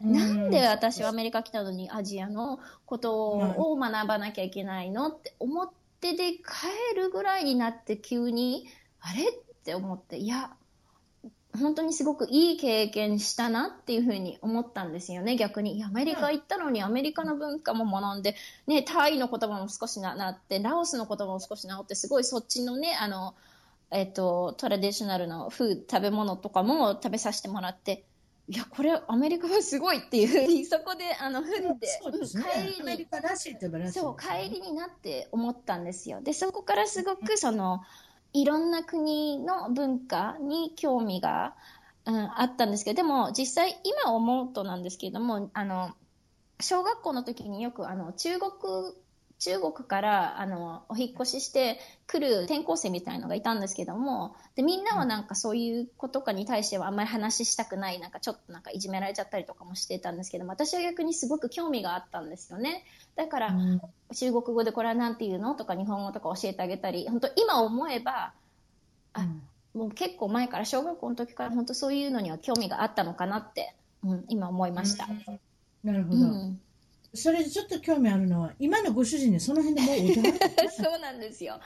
[0.00, 6.42] なんで私はアメリカ来たのにアジアのことを学ばなきゃいけないのって思ってで帰
[6.96, 8.68] るぐらいになって急に、
[9.00, 9.24] あれ？
[9.68, 10.50] って思って、いや、
[11.60, 15.84] 本当にすごくいい経験したなっていうふうに思ったんですよね、逆に。
[15.84, 18.34] アメリカ行ったのにアメリカの文化も学んで、
[18.66, 23.34] ね、タイの言葉も少しななって、ラオスの言葉も少し直って、すごいそっちのね、あの、
[23.90, 28.04] えっと、トラディショナルのフード、食べ物とかも食べさせてもらって、
[28.48, 31.86] いや、これアメリカはすごいっていうふうに、 そこで、あの、踏んで、
[32.18, 32.44] ですね。
[32.44, 33.06] 帰りに、
[33.92, 36.22] そう、ね帰りになって思ったんですよ。
[36.22, 37.82] で、そこからすごくその、
[38.32, 41.54] いろんな国の文化に興味が、
[42.04, 45.94] うん、あったんですけど、でも実際今思うとなんですけれども、あの、
[46.60, 48.50] 小学校の時によくあの中国、
[49.38, 62.84] 中国からあのお引っ越しして来る転校生みたいのがいたんですけども、で、みんなはなんかそういうことかに対してはあんまり話したくない、なんかちょっとなんかいじめられちゃったりとかもしてたんですけども、私は逆にすごく興味があったんですよね。
[63.16, 63.80] だから、うん
[64.14, 68.32] 中国語でこれはなんて言うのとか日本語とか教えてあげたり、本当今思えば、
[69.12, 69.42] あうん
[69.74, 75.06] もう結構前から小学校の時から本当そういうのには興味があったのかなって、うん、今思いました。
[75.84, 76.26] なるほど。
[77.12, 80.70] うん、それでちょっと興味あるのは、今のご主人ね、その辺でもう大人だった？
[80.70, 81.58] そうなんですよ。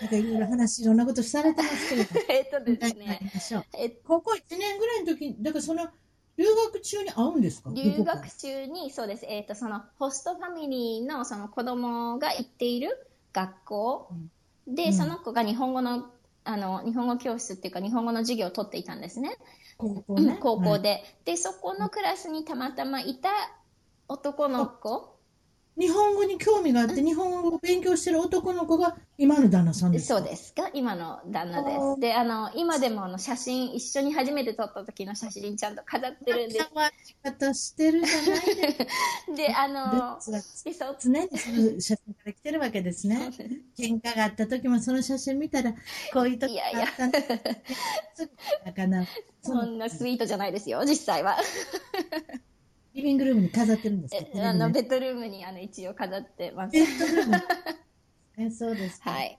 [0.00, 2.20] なんかいろいろ話、いろんなことされてますけれども。
[2.28, 3.32] えっとですはいね、
[3.78, 5.88] え高校1年ぐらいの時、だからその、
[6.36, 7.70] 留学中に会うんですか？
[7.74, 14.08] 留学中に、そうです、えっ、と、その、ホストファミリーのその子供が行っている学校
[14.66, 16.10] で、うんその子が日本語の、
[16.44, 19.36] あの、日本語教室っていうか、日本語の授業を取っていたんですね。
[19.78, 20.38] うん高校ね。
[20.40, 21.02] 高校はいで。
[21.24, 23.30] で、そこのクラスにたまたまいた
[24.10, 25.20] 男の子、
[25.78, 30.18] 日本語に興味があって、日本語を勉強してる男の子が今の旦那さんですか？
[30.18, 32.00] そうですか今の旦那です。
[32.00, 38.84] で、あの、今でもあの写真、一緒に初めて撮った時の写真ちゃんと飾ってるんで可愛い方してるじゃないですか。
[39.28, 39.34] す。
[39.36, 40.42] で、あの、そう、
[41.00, 43.30] 常にその写真から来てるわけですね。
[43.78, 45.72] 喧嘩があった時もその写真見たら、
[46.12, 47.20] こういう時があったんだ。
[47.20, 48.30] すぐ
[48.66, 49.06] だから
[49.40, 51.38] そんなスイートじゃないですよ、実際は。
[52.94, 54.26] リビングルームに飾ってるんですか？
[54.34, 56.72] えあの、ベッドルームにあの一応飾ってます。
[56.72, 57.36] ベッドルーム。
[58.38, 59.10] えそうですか。
[59.10, 59.38] はい。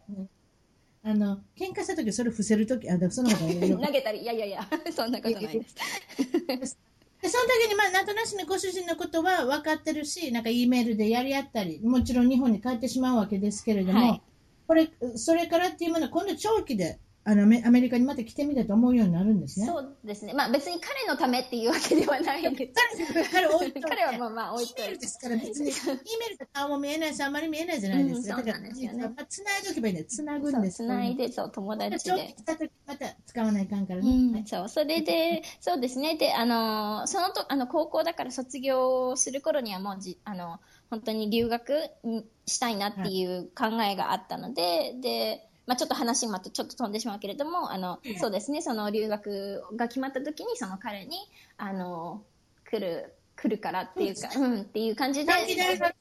[1.04, 5.76] あの、喧嘩したときそれ伏せるとき、あ、でもその方がいいよ投げたり、いやいやいや、 そんなことないです。
[7.22, 14.22] で、その時に、まあ、なんとなしにご主人のことは分かってるし、なんか E メールでやり合ったり、もちろん日本に帰ってしまうわけですけれども、はい
[14.68, 19.68] これ、それからっていうものは、今度長期で、あの、アメリカにまた来てみたと思うようになるんですね。
[19.68, 20.34] そうですね。
[20.34, 22.74] まあ別に彼のためっていうわけではないんです。
[23.14, 24.92] 彼彼置いといて彼はまあまあ置いと E て。
[24.92, 28.38] ルですから、別に、E メールと顔も見えないし、あんまり見えないじゃないですか。
[28.38, 30.08] うんだから、つないでおけばいいんだよ。
[30.10, 32.34] つなぐんですつないで、そう、友達で長期。
[32.34, 34.10] 来た時また使わないかんからね。
[34.10, 36.18] うん、そう、それで、そうですね。
[36.18, 51.18] で、あの、そのと、あの、高校だから卒業する頃にはもうじ、あの、本当に留学にしたいなっていう考えがあったので、で、まあちょっと話またちょっと飛んでしまうけれども、あの、そうですね、その留学が決まった時に、その彼に、
[51.58, 52.24] あの、
[52.66, 55.32] 来る、来るからっていうか、うん、っていう感じで。
[55.32, 55.96] 短期大学、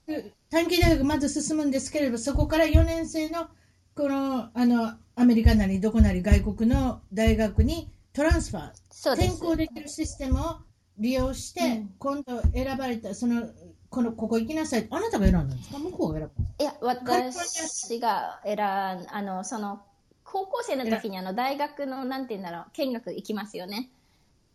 [0.51, 3.49] 短期大学まず進むんですけれど、そこから4年生の、
[3.95, 10.57] この、あの、アメリカなりどこなり外国の大学にトランスファー、転校できるシステムを
[10.99, 11.95] 利用して、うん。
[11.99, 13.49] 今度選ばれた、その、
[13.91, 14.87] この、ここ行きなさい。
[14.91, 15.79] あなたが選んだんですか？
[15.79, 16.63] 向こうが選んだんですか？
[16.63, 19.81] いや、私が選ん、あの、その、
[20.25, 23.91] 高校生の時にあの、大学の、なんて言うんだろう、見学行きますよね。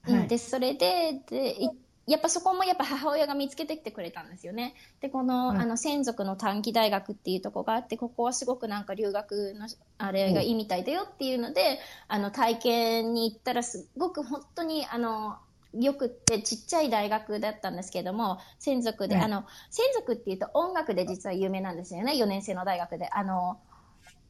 [0.08, 1.70] うんはいで、それで、で、い
[2.08, 4.76] やっぱそこもやっぱ母親が見つけてきてくれたんですよね。
[5.02, 9.68] で、この、はいあの、専属の短期大学っていうところがあって、ここはすごくなんか留学の、
[9.98, 15.38] あれがいいみたいだよっていうので、あの、体験に行ったらすごく本当に、あの、
[15.80, 23.10] よくってちっちゃい大学だったんですけども、専属で、はいあの、専属っていうと音楽で実は有名なんですよね、4年生の大学で。
[23.12, 23.60] あの、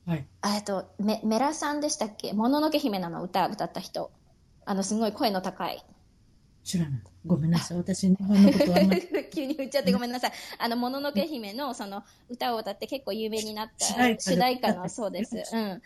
[0.06, 0.26] はい。
[0.42, 2.34] あえっと、メメラさんでしたっけ？
[2.34, 4.12] もののけ姫なの歌歌った人。
[4.66, 5.84] あの、すごい声の高い。
[6.64, 7.02] 知らない。
[7.26, 7.78] ごめんなさい。
[7.78, 8.80] 私、日本のことは。
[9.34, 10.32] 急に言っちゃってごめんなさい。
[10.60, 15.38] あの、もののけ姫のその歌を歌って結構有名になった主題歌で主題歌の、そうです。
[15.54, 15.82] うん。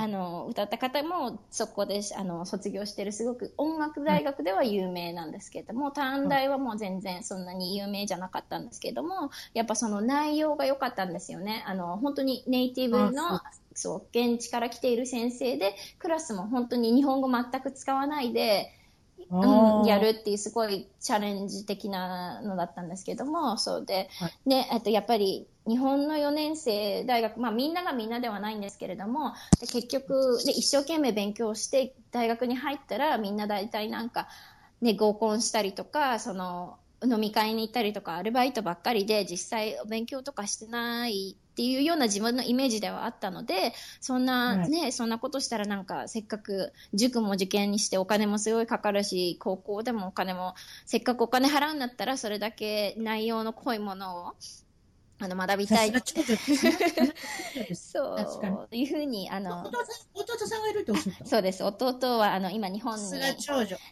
[0.00, 11.64] あの、歌った方もそこで、あの、卒業してるすごく音楽大学では有名なんですけども、短大はもう全然そんなに有名じゃなかったんですけども、やっぱその内容が良かったんですよね。
[11.66, 13.42] あの、本当にネイティブのあ、
[13.74, 18.77] そう、現地から来ている先生で、クラスも本当に日本語全く使わないで、あ
[19.30, 24.48] うん、ーやるっていうすごいチャレンジ的なのだったんですけども、そうで、はい。
[24.48, 34.28] ね、えっと、やっぱり日本の4年生大学、まあみんながみんなではないんですけれども、で結局、で、一生懸命勉強して大学に入ったらみんな大体なんか、
[34.80, 44.70] ね、合コンしたりとか、その、飲み会に行ったりとか、アルバイトばっかりで、実際勉強とかしてないっていうような自分のイメージではあったので、そんな、はい。
[44.70, 50.54] ね、そんなことしたらなんか、せっかく塾も受験にしてお金もすごいかかるし、高校でもお金も、
[50.86, 54.34] せっかくお金払うんだったら、それだけ内容の濃いものを、
[55.20, 55.90] あの、学びたい
[57.74, 58.14] そ。
[58.70, 61.26] ういうふうに、あの、弟さん、弟さんがいるっておっしゃった？
[61.26, 61.64] そうです。
[61.64, 63.02] 弟は、あの、今日本に。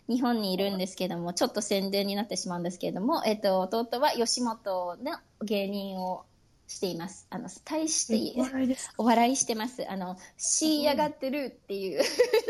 [0.08, 6.24] 日本にいるんですけども、ちょっと宣伝になってしまうんですけれども、えっと、弟は吉本の芸人を
[6.68, 7.26] しています。
[7.30, 8.94] あの、大して、お笑いですか？
[8.98, 9.88] お笑いしてます。
[9.88, 12.00] あの、し上がってるっていう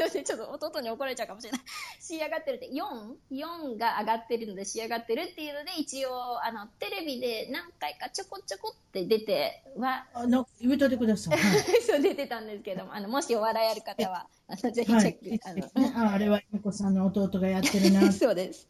[0.00, 1.60] ので、 ちょっと弟に怒られちゃうかもしれない。
[2.00, 11.38] し上がってるって、4、4が上がってるので、し上がってるっていうので、一応、あの、テレビで何回かちょこちょこって出ては、あの、言うといてください。
[11.38, 11.62] はい。
[11.86, 18.10] そう出てたんですけども、あの、もしお笑いある方は、あの、ぜひチはいェック、あの、ね、ああれは、ゆこさんの弟がやってるな。
[18.12, 18.66] そうです。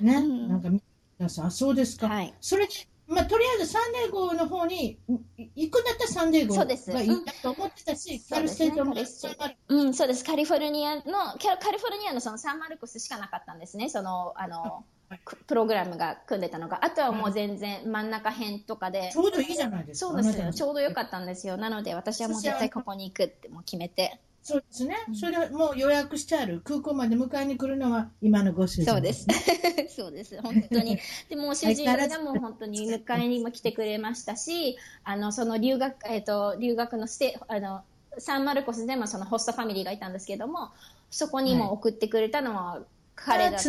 [0.00, 0.14] ね。
[0.16, 0.86] うんなんか見て
[1.18, 1.46] ください。
[1.46, 2.08] あ、そうですか。
[2.08, 2.72] はいそれで、
[3.08, 4.98] まあ、とりあえずサンデー号の方に
[5.36, 10.24] い行くんだったらサンデー号がそうですいいなと思ってたし、キャルステートもそうですねサンマルうん、そうです。
[10.24, 13.88] カリフォルニアの、カリフォルニアのそのサンマルコスしかなかったんですね。
[13.88, 14.84] その、あの、
[15.24, 16.84] くプログラムが組んでたのが。
[16.84, 19.18] あとはもう全然真ん中辺とかでち。
[19.18, 20.12] ょうどいいじゃないですか。
[20.12, 20.52] そうですよ。
[20.52, 21.56] ちょうど良かったんですよ。
[21.56, 24.20] なので私はもう絶対ここに行くってもう決めて。
[24.46, 24.94] そうですね。
[25.12, 26.60] それでもう予約してある。
[26.62, 28.84] 空港まで迎えに来るのは今のご主人。
[28.84, 29.26] そうです。
[29.90, 30.40] そうです。
[30.40, 30.98] 本当に。
[31.28, 37.82] でも、主人がもう本当に迎えにも来てくれましたし、あの、その留学、えっ、と、留学のステ、あの、
[38.18, 40.70] サンマルコスでもそのホストファミリーがいたんですけども、
[41.10, 42.82] そこにも送ってくれたのは
[43.18, 43.60] 彼だった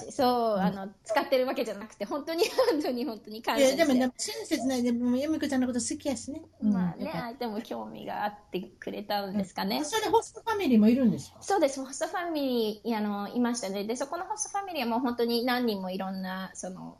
[0.00, 3.84] し、そう、あの、使ってるわけじゃなくて、本当に、本当に、本当に感いや、謝して。
[3.86, 6.42] でも、でも親切な、でも、由美子ちゃんのこと好きやしね。
[6.60, 9.84] うんまあね、相手も興味があってくれたんですかねた。
[9.84, 11.38] それでホストファミリーもいるんですか？
[11.40, 13.84] そうです、ホストファミリーあのいましたね。
[13.84, 16.98] で、そこのホストファミリーはもう本当に何人もいろんな、その、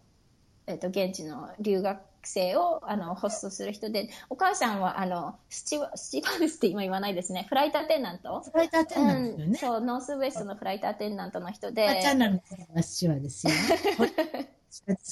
[0.67, 8.41] えっ、と、現地の留学生をあのホストする人で、お母さんはあのスチュワスチュワーデスって今言わないですね、フライトアテンダント？
[8.41, 9.59] フライトアテンダントですようん、ね。
[9.59, 12.67] そう、ノースウェストのフライトアテンダントの人で、あちゃんなんですよ。
[12.75, 13.53] 私はですよ。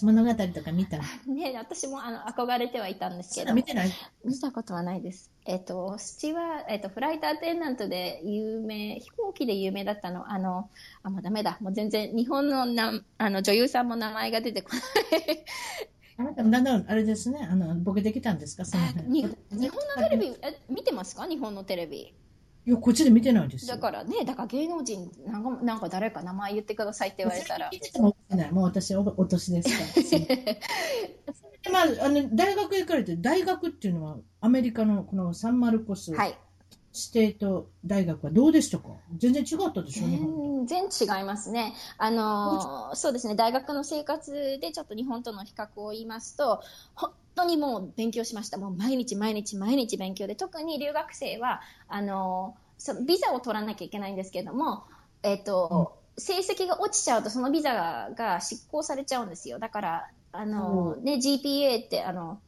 [0.03, 3.93] 物語とか見た ね、私もあの憧れてはいたんですけど、見てない？
[4.25, 5.33] 見たことはないです。
[5.47, 10.71] えっ、と、父は、えっ、と、フライトアテンダントで有名、飛行機で有名だったの、あの、
[11.03, 11.59] あ、もうダメだ。
[11.61, 15.45] もう全然、日本のなあの女優さんも名前が出てこない。
[16.21, 18.65] あなたもだんだんあれですね、あの、ボケてきたんですか？
[18.65, 21.27] その日本のテレビ、え見てますか？
[21.27, 22.13] 日本のテレビ。
[22.67, 23.77] いや、こっちで見てないですよ。
[23.77, 27.71] だからね、だから芸能人、なんかなんか誰か名前言ってくださいって言われたら
[28.51, 30.53] もう私お、お年ですから。
[31.73, 36.39] まあ、あの、大学行かれて、大学っていうのは、アメリカのこのサンマルコスはい。
[36.93, 38.89] ステート大学はどうでしたか？
[39.19, 40.65] 全然違ったでしょ？
[40.67, 41.75] 全然違いますね。
[41.99, 46.61] あのーそうですね、大学の生活でちょっと日本との比較を言いますと、
[46.95, 48.59] 本当にもう勉強しました。
[48.59, 54.85] もう毎日毎日毎日勉強で、特に留学生は、あのーそのビザを取らなきゃいけないんですけども、
[55.25, 59.59] えっ、と、成績が落ちちゃうとそのビザが執行されちゃうんですよ。
[59.59, 62.41] だから、あのーね、GPA って、あの、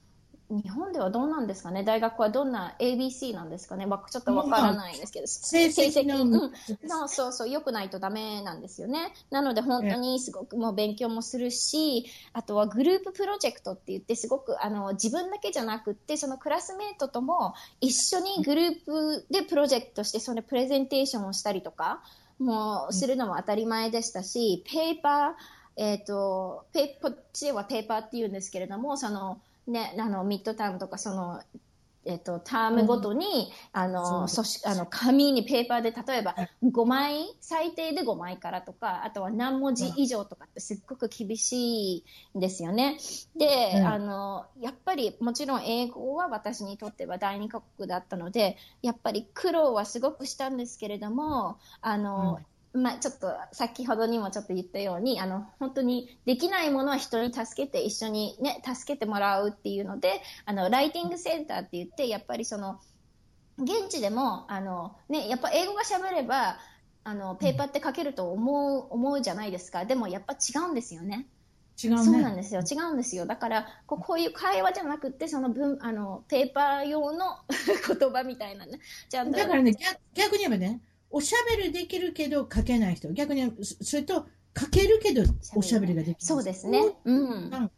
[0.51, 1.85] 日本ではどうなんですかね？
[1.85, 3.87] 大学はどんな ABC なんですかね？
[3.87, 9.13] わちょっとわからないんですけど、成績のうん6つですそうそうそう、良くないとダメなんですよね。
[9.31, 22.03] なので本当にすごくもう勉強もするし、あとはグループプロジェクトって言ってすごくあの自分だけじゃなくって、そのクラスメートとも一緒にグループでプロジェクトして、それプレゼンテーションをしたりとか、
[22.41, 25.33] もうするのも当たり前でしたし、ペーパー、
[25.77, 31.43] えっ、と、ペこっちではペーパーって言うんですけれども、その、ね、あの、ミッドタームとか、その、
[32.05, 42.05] えっと、タームごとに、あの、そそしあの、紙にペーパーで、例えば、5枚、最低で5枚からとか、あとは何文字以上とかってすっごく厳し
[42.35, 42.99] いんですよね。
[43.37, 43.87] で、うん。
[43.87, 52.41] あの、やっぱり、もちろん英語は私にとっては第二カ国だったので、やっぱり苦労はすごくしたんですけれども、あの、
[52.73, 62.81] まあ、ちょっと先ほどにもちょっと言ったようにあの本当にできないものは人に助けて一緒に、ね、助けてもらうっていうのであのライティングセンターって言ってやっぱりその
[63.59, 66.59] 現地でもあの、ね、やっぱ英語がしゃべれば
[67.03, 71.27] あのペーパーって書けると思う,、思うじゃないですかでもやっぱ違うんですよね。
[71.83, 72.05] 違うね。
[72.05, 72.61] そうなんですよ。
[72.61, 73.25] 違うんですよ。
[73.25, 77.39] だから、こうこういう会話じゃなくて、その文、あの、ペーパー用の
[77.99, 78.81] 言葉みたいなね。
[79.09, 79.39] ちゃんと。
[79.39, 83.13] だからね、逆逆に言えばね、おしゃべりできるけど書けない人。
[83.13, 84.27] 逆に、そそれと、
[84.59, 85.23] 書けるけど
[85.55, 86.27] おしゃべりができる。
[86.27, 86.81] そうですね。
[87.05, 87.21] うん。
[87.23, 87.71] うん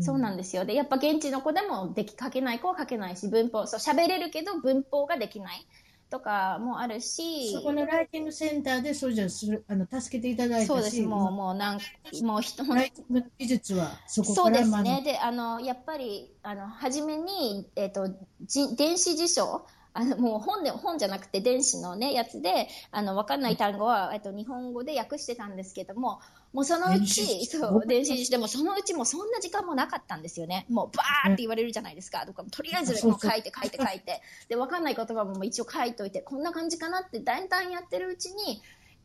[0.00, 0.64] そうなんですよ。
[0.64, 5.66] で、やっぱ現地の子でもでき、書けない子は書けないし、文法、そう、喋れるけど文法ができない
[6.08, 11.02] とかもあるし、そこのライティングセンターで、そうじゃする、あの、助けていただいたし、そうです。
[11.02, 11.80] もう、もうなん
[12.22, 15.02] もう人、ライティングの技術はそこそうから学ぶですね。
[15.12, 18.08] で、あの、やっぱり、あの、初めに、えっ、と、
[18.40, 26.20] じ電子辞書、あの、もう本で、本じゃなくて電子のね、やつで、あの、わかんない単語は、えっと、日本語で訳してたんですけども、
[26.52, 30.66] もうそのうち、そう、電子辞書でもそのうちもうそんな時間もなかったんですよね。
[30.68, 32.24] もうバーって言われるじゃないですか。
[32.26, 34.22] とか、とりあえずもう書いて書いて書いて。
[34.48, 38.62] で、わかんない言葉も一応書いといて、こんな感じかなって、だんだんやってるうちに、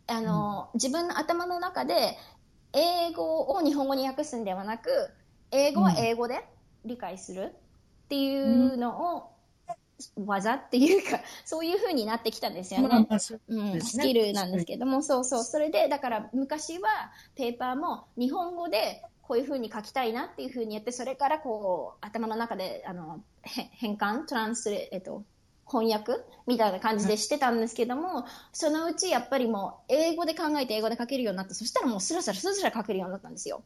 [0.08, 2.18] あの、自分の頭の中で、
[2.74, 4.90] 英語を日本語に訳すんではなく、
[5.52, 6.46] 英語は英語で
[6.86, 7.56] 理解する
[8.06, 9.37] っていうのを、
[10.16, 13.08] 技っていうか、 そういう風になってきたんですよね。
[13.10, 15.44] ううん、スキルなんですけども、そうそう。
[15.44, 25.24] それで、だから昔はペーパーも日本語でこういう風に書きたいなっていう風にやって、それからこう、頭の中で、あの、へ変換、トランスレ、えっと、
[25.70, 33.64] 翻訳みたいな感じでしてたんですけども、そのうちやっぱりもう英語で考えて英語で書けるようになって、そしたらもうスラスラスラスラ書けるようになったんですよ。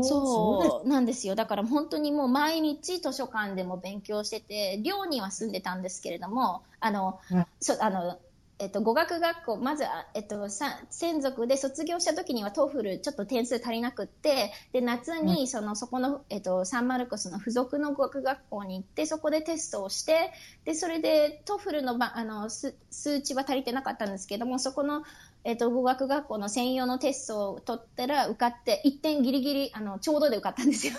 [0.00, 1.34] そうなんですよ。
[1.34, 8.18] だから本当にもう毎日図書館でも勉強してて、寮には住んでたんですけれども、あの、はいそあの、
[8.60, 20.32] えっと、語学学校、まず、あえっと、さ専属で卒業した時には TOEFL ちょっと点数足りなくって、で、夏にその、そこの、えっと、サンマルコスの付属の語学学校に行って、そこでテストをして、
[20.64, 25.02] で、それで TOEFL のば、あの、す数値は足りてなかったんですけども、そこの、
[25.44, 30.94] えっと、語学学校の専用のテストを取ったら受かって、1点ギリギリ、あの、ちょうどで受かったんですよ。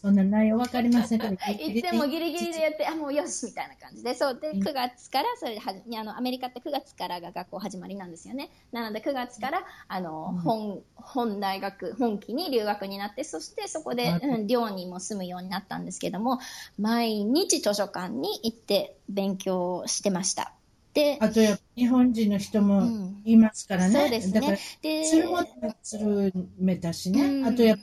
[0.00, 8.50] そんな内容わかりませんけど、行ってもギリギリでやって、あ、もうよしみたいな感じで、そうで、9月から、それではじあの、アメリカって9月からが学校始まりなんですよね。
[8.70, 16.38] なので、9月から、あの、本、本大学、本期に留学になって、そしてそこで、うん、寮にも住むようになったんですけども、
[16.78, 20.52] 毎日図書館に行って勉強してました。
[20.94, 24.00] で、あとやっぱ日本人の人もうんいますからね。
[24.00, 24.60] そうですだからね。
[24.82, 25.38] で、つるも
[25.82, 27.24] つるめたしね。
[27.24, 27.82] うんあとやっぱ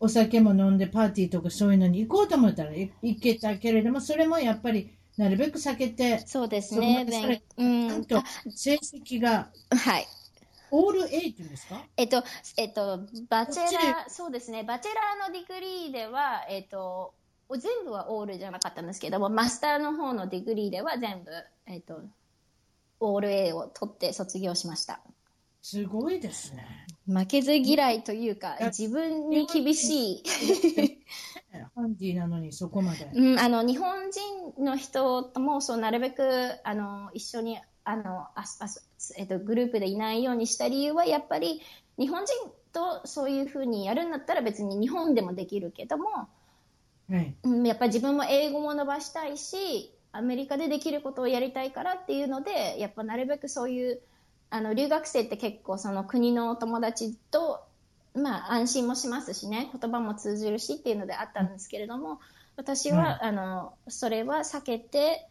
[0.00, 7.42] お酒も飲んでパーティーとかそういうのに行こうと思ったらい行けたけれども、それもやっぱりなるべく避けて、そうですね。
[7.56, 8.04] うん。
[8.04, 10.06] と成績があはい。
[10.70, 11.80] オール A っていうんですか？
[11.96, 12.24] えっと、
[12.56, 17.14] えっと、バチェラー、そうですね、 bachelor の degree では、えっと、
[17.52, 21.30] 全部はオールじゃなかったんですけども、マスターの方の degree では全部、
[21.66, 22.02] えっと、
[23.12, 25.00] オール A を取って卒業しました。
[25.62, 26.86] すごいですね。
[27.06, 30.22] 負けず嫌いというかや、自分に厳しい。
[31.74, 33.10] ハンディなのにそこまで。
[33.14, 38.44] うん、あの、日本人の人とも、そう、なるべく、あの、一緒に、あの、ああ
[39.16, 41.62] えっと、グループでいないようにした理由は、やっぱり、
[41.98, 42.34] 日本人
[42.72, 46.28] とそういうふうにやるんだったら別に日本でもできるけども、
[47.08, 47.34] はい。
[47.42, 54.00] うん、やっぱり自分も英語も伸ばしたいし、アメリカでできることをやりたいからっていうので、やっぱなるべくそういう、
[54.50, 57.64] あの、留学生って結構その国の友達と、
[58.14, 62.20] まあ安心もしますしね、言葉も通じるしっていうのであったんですけれども、
[62.56, 65.26] 私は、あの、それは避けて、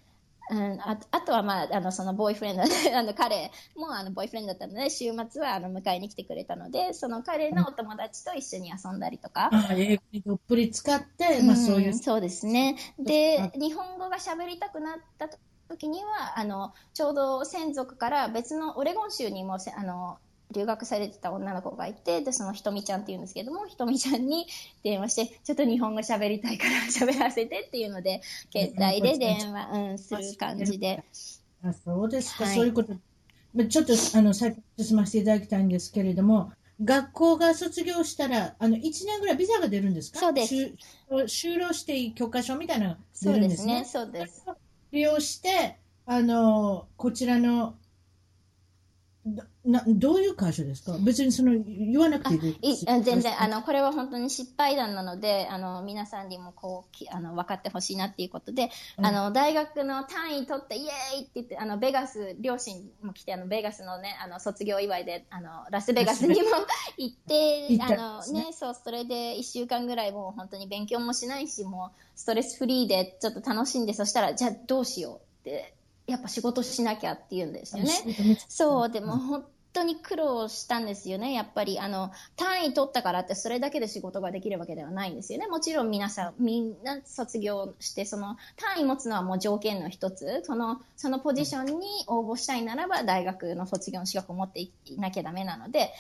[0.50, 2.64] うん、ああとは、まあ、あのそのボーイフレンド
[2.96, 11.88] あの彼もあのボーイフレンドだったので週末はあの迎えに来てくれたのでその彼のお友達と一緒に遊んだりとか、あ英語にどっぷり使って、まあそういう。
[11.88, 12.78] うん、そうですね。
[13.00, 15.30] で、日本語が喋りたくなった
[15.70, 20.18] 時には、あの、ちょうど専属から別のオレゴン州にもせ、あの、
[20.54, 24.48] 留学されてた女の子がいて、で、そのひとみちゃんって言うんですけども、ひとみちゃんに
[24.84, 31.04] 電話して、ちょっと日本語喋りたいから 喋らせてっていうので、携帯で電話、うん、する感じで。
[31.64, 32.94] あそうですか、はいそういうこと。
[33.54, 36.52] まあちょっとあの先進ませていただきたいんですけれども、
[36.84, 40.20] 学校が卒業したら、あの1年ぐらいビザが出るんですか？
[40.20, 40.76] そうです就
[41.10, 43.80] 就労していい許可証みたいなのがそう出るんですね。
[43.80, 44.46] ですね、そうです。
[44.92, 47.76] 利用して、あのこちらのど
[49.66, 50.98] などういう会社ですか？
[51.00, 59.06] 別にその言わなくていい全然あのこれは本当に失敗談なのであの皆さんにもこうきあの分かってほしいなっていうことで、うん。
[59.06, 66.50] あの大学の単位取ってイエーイって言ってあのベガス両親も来てあのベガスのねあの卒業祝いであのラスベガスにも
[66.98, 75.74] 行って行ったんあのねそうそれで1週間ぐらいもう本当に勉強もしないしもうストレスフリーでちょっと楽しんでそしたらじゃあどうしようって
[76.08, 78.38] やっぱ仕事しなきゃって言うんですよね。
[78.50, 81.34] そう、でも本当に苦労したんですよね。
[81.34, 85.48] やっぱり、あの、単位取ったからってそれだけで仕事ができるわけではないんですよね。
[85.48, 90.44] もちろん皆さん、みんな卒業して、その単位持つのはもう条件の一つ。
[90.46, 95.92] その、そのポジションに応募したいならば、大学の卒業の資格を持っていなきゃダメなので、はい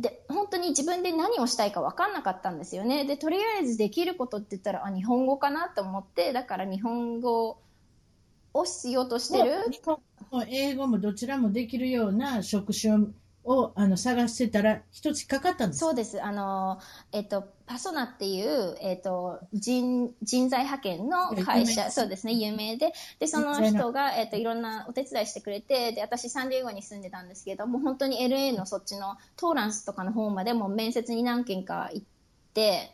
[0.00, 3.04] で、本当に自分で何をしたいか分かんなかったんですよね。
[3.04, 7.58] で、とりあえずできることって言ったら、あ、日本語かなと思って、だから日本語
[8.54, 9.64] をしようとしてる？
[9.70, 9.98] 日本
[10.30, 13.08] 語も英語もどちらもできるような職種
[13.44, 15.86] をあの探してたら、一つかかったんですか？
[15.88, 16.22] そうです。
[16.22, 16.80] あの、
[17.12, 23.52] えっと、パソナっていう、えっと、人、人材派遣の会社、そうですね、有名で、で、その。
[23.52, 32.06] 人材の人が、えっと、いろんなお手伝いしてくれて、で、私サンディエゴに住んでたんですけど、もう本当に LA のそっちのトーランスとかの方までも面接に何件か行っ
[32.54, 32.93] て、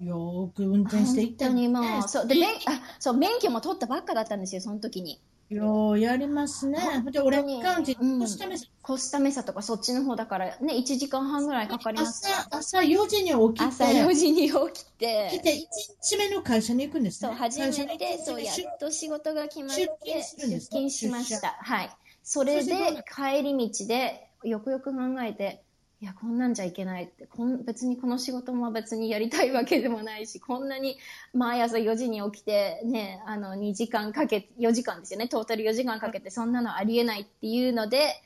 [0.00, 5.20] よーく運転していった本当にもねう、そう、で、免、あ、そう、免許も取ったばっかだったんですよ、その時に。
[5.50, 6.78] ようやりますね。
[7.12, 12.26] で、オレンジカウンティうんに越しためさコスタメサとかそっちの方だから、ね、1時間半ぐらいかかります。
[12.26, 15.66] 朝、朝4時に起き朝て、4時に起きて、来て1
[16.02, 17.28] 日目の会社に行くんですね。
[17.28, 21.48] そう、初めて、そう、や出っと仕事が決まって、出勤するんですか出勤しました。
[21.60, 21.90] はい。
[22.22, 22.74] それで
[23.14, 25.64] 帰り道で、よくよく考えて、
[26.02, 30.96] いや、こんなんじゃいけないって、こん別にこの仕事も別にやりたいわけでもないし、こんなに
[31.34, 38.22] 毎朝4時に起きて、ね、あの、2時間かけ、4時間ですよね、トータル4時間かけて、そんなのありえないっていうので、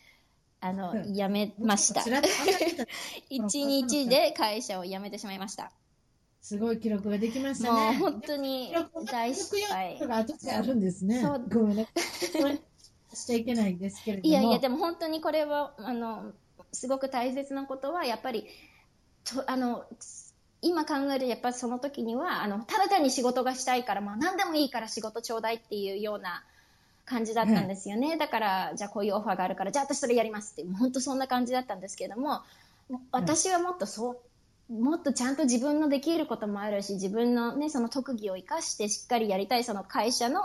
[0.60, 2.10] あの、うん辞めましたつ。
[2.10, 2.82] らっと上がってた
[3.34, 5.72] 1日で会社を辞めてしまいました。
[6.40, 7.98] すごい記録ができましたもうね。
[7.98, 8.72] 本当に
[9.10, 9.98] 大失敗。
[10.08, 10.22] あ
[10.62, 11.20] るんですね。
[11.20, 11.88] そうごめんね。
[13.14, 14.28] しちゃいけないですけれども。
[14.28, 16.32] いやいや、でも本当にこれは、あの、
[16.74, 18.46] すごく大切なことは、やっぱり、
[19.24, 19.84] とあの、
[20.62, 26.42] 今考えるやっぱりその時には、あの、ただ単に仕事がしたいから、もう何でもいいから仕事ちょうだいっていうような
[27.04, 28.16] 感じだったんですよね。
[28.16, 32.42] だから、じゃあこういうオファーがあるから、じゃあ私それやりますって、本当そんな感じだったんですけども、
[33.12, 34.22] 私はもっとそ
[34.70, 40.40] う、もっとちゃんと自分のできることもあるし、自分のね、その特技を生かしてしっかりやりたい、その会社の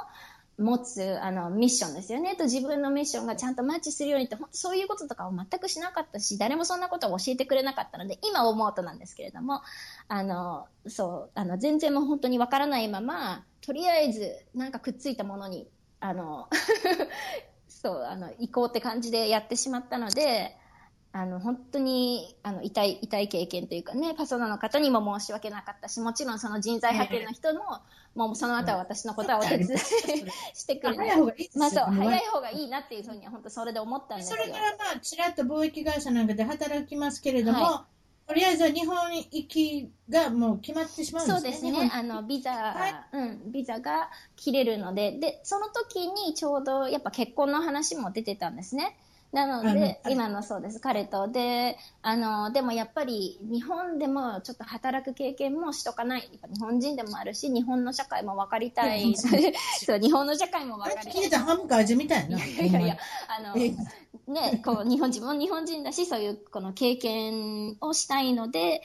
[0.59, 2.35] 持つあのミッションですよね。
[2.35, 9.61] と自分のミッションがちゃんとマッチするようにって、そういうこととかを全くしなかったし、誰もそんなことを教えてくれなかったので、今思うとなんですけれども、
[10.09, 15.69] あの、そう、あの、全然もう本当にわからないまま、とりあえず、なんかくっついたものに、
[16.01, 16.49] あの、
[17.69, 20.57] そう、あの、行こうって感じでやってしまったので、
[21.11, 27.61] あの、本当に、あの、痛い、痛い経験というかね、パーソナの方にも申し訳なかったし、もちろんその人材派遣の人も、
[28.15, 29.79] もうその後は私のことはお手伝い
[30.53, 34.37] してくれ早い方がいいですよまあそう、早い方がいいなっていうふうに、本当それで思ったんですよ。
[34.39, 37.85] それからまあ、ちらっと貿易会社なんかで働きますけれども、は
[38.27, 41.51] とりあえずは日本行きがもう決まってしまうんですね。
[41.51, 41.91] そうですね。
[41.91, 48.95] あの、ビザ、はいうん、ビザが切れるので、で、その時にちょうどやっぱ結婚の話も出てたんですね。
[49.31, 51.27] なので、今のそうです、彼と。
[51.27, 56.21] で、あの、でもやっぱり日本でもちょっと働く経験もしとかない。
[56.21, 59.13] 日本人でもあるし、日本の社会も分かりたい。
[59.85, 61.39] そう、日本の社会も分かりたい。
[61.39, 62.43] ハムか味みたいな。
[62.43, 63.71] いやいやいや、あの、え
[64.27, 68.81] ね、こう、日本、自分も日本人だし、そういう、この経験をしたいので、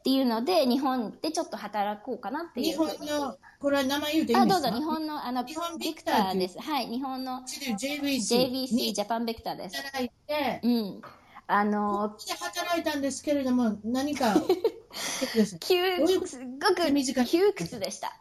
[0.00, 2.66] っていうので、日本でちょっと働こうかなっていう。
[2.66, 4.70] 日本の、これは名前言うていいんあ、ですか？
[4.70, 6.58] どうぞ、日本の、あの、日本ビクターです。
[6.58, 9.76] はい、日本の JVC JVC、にジャパンビクターです。
[9.76, 11.02] 働いて、うん。
[11.46, 14.34] あの、で働いたんですけれども、何か、
[15.60, 18.16] 窮どういうこすっごく窮屈でした。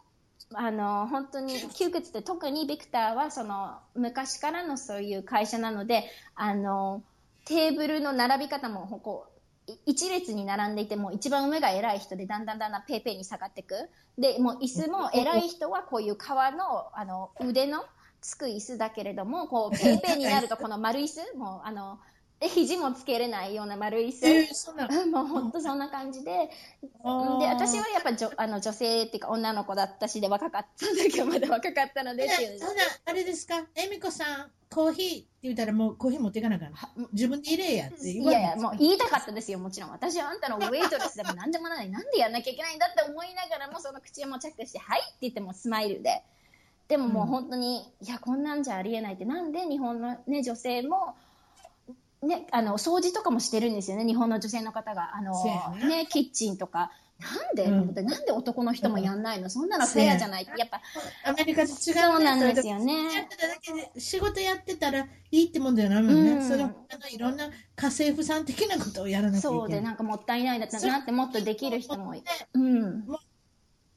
[0.55, 7.03] あの、本当に窮屈で、特にビクターは、その、昔からのそういう会社なので、あの、
[7.45, 9.27] テーブルの並び方も、こ
[9.85, 13.75] 一列に並んでいても一番上が偉い人でだんだんだんだんペーペーに下がっていく。
[14.17, 17.83] でもう椅子も偉い人はこういう革のあの腕の
[18.21, 21.99] つく椅子だけれどもこうペーペーになるとこの丸椅子もうあの
[22.47, 26.31] 肘もつけれないような丸椅子、えーそんなもう本当そんな感じで。
[26.31, 26.49] で
[27.03, 30.85] 私はやっぱじょあの女性っていうか女の子だったしで若かった。
[30.87, 32.59] 時はまだ若かったのでっていう。
[32.59, 32.73] ただ、
[33.05, 36.73] あれですか、恵美子さん、コーヒーって言ったらもうコーヒー持っていかなあかん
[37.11, 39.91] 自分で入れやって言われいやいや、もう言いたかったですよ、もちろん。
[39.91, 41.89] 私はあんたのウェイトレスでも何でもない。
[41.91, 46.23] なんでやんなきゃいけないんだって思いながらも、その口をもチャックして、はいって言ってもスマイルで。
[46.87, 49.25] でももう本当に、いや、こんなんじゃありえないって。
[49.25, 51.15] なんで日本のね、女性も、
[52.21, 55.15] ね、あの、掃除とかもしてるんですよね、日本の女性の方が。
[55.15, 55.31] あの
[55.75, 56.91] ねね、キッチンとか。
[57.19, 59.49] なんで、うんなんで男の人もやんないの？
[59.49, 60.53] そんなのフェアじゃないって。
[60.57, 60.81] やっぱ、
[61.25, 66.31] アメリカと違う、ね、そうなんですよやね仕事やってたらいいってもんだよな、もんね。
[66.31, 69.59] うんそれも、あのいろんな家政婦さん的なことをやらなきゃいけない。
[69.59, 72.99] そうで、なんかもったいないだったなってもっとできる人もいねうん。
[73.05, 73.19] もう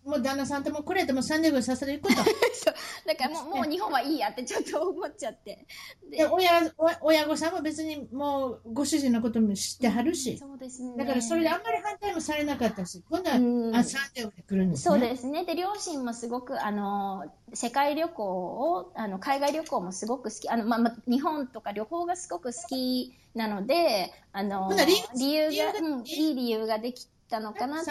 [0.05, 2.17] 旦那さんともこれでも3年分させていくこと。
[3.07, 5.67] だからもうもう日本はいいやってちょっと思っちゃって。
[6.11, 10.97] で親親親御さんも別にもうご主人のことも知ってはるし、そうですね。
[10.97, 15.09] だからそれであんまり反対もされなかったし、今度は、うんあ、サンデーで来るんですそうね。
[15.09, 15.45] ですね。
[15.45, 20.49] で、両親もすごく、あの、世界旅行を、あの、海外旅行もすごく好き。
[20.49, 24.71] あの、まあ、まあ、日本とか旅行がすごく好きなので、あの、
[25.17, 27.91] 理由がうん、いい理由ができたのかなって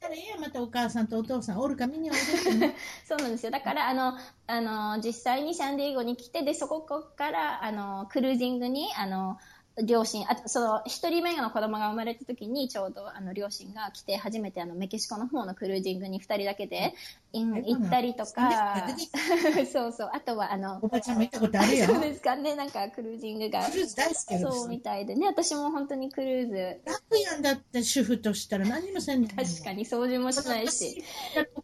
[0.00, 2.74] たらいいや、またお母さんとお父さんおるか見においで。
[3.06, 3.52] そうなんですよ。
[3.52, 4.14] だから、あの、
[4.48, 9.38] あの、実際にサンディエゴに来て、で、そこから、あの、クルージングに、あの、
[9.84, 16.94] 両親、あと、その、一人目の子供が生まれた時に、ちょうど、あの、両親が来て、初めて、あの、メキシコの方のクルージングに二人だけで、
[17.32, 18.86] 行ったりとか
[19.70, 20.10] そうそう。
[20.14, 21.86] あとは、あのお、ばちゃんも行ったことあるよ。
[21.92, 23.76] そうですかね、なんか、クルージングがク。
[23.76, 29.30] ルーズ大好きそうみたいでね、私も本当にクルーズ、楽やんだって主婦としたら何もせんねん。
[29.36, 31.02] 確かに掃除もしないし。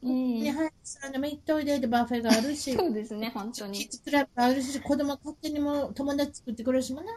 [0.02, 3.84] うんね、はい、さんでも行っといででバフェがあるし、そうですね、本当キッに。
[3.86, 7.16] ズクラブあるし、子供勝手にも友達作ってくれるし、もうなん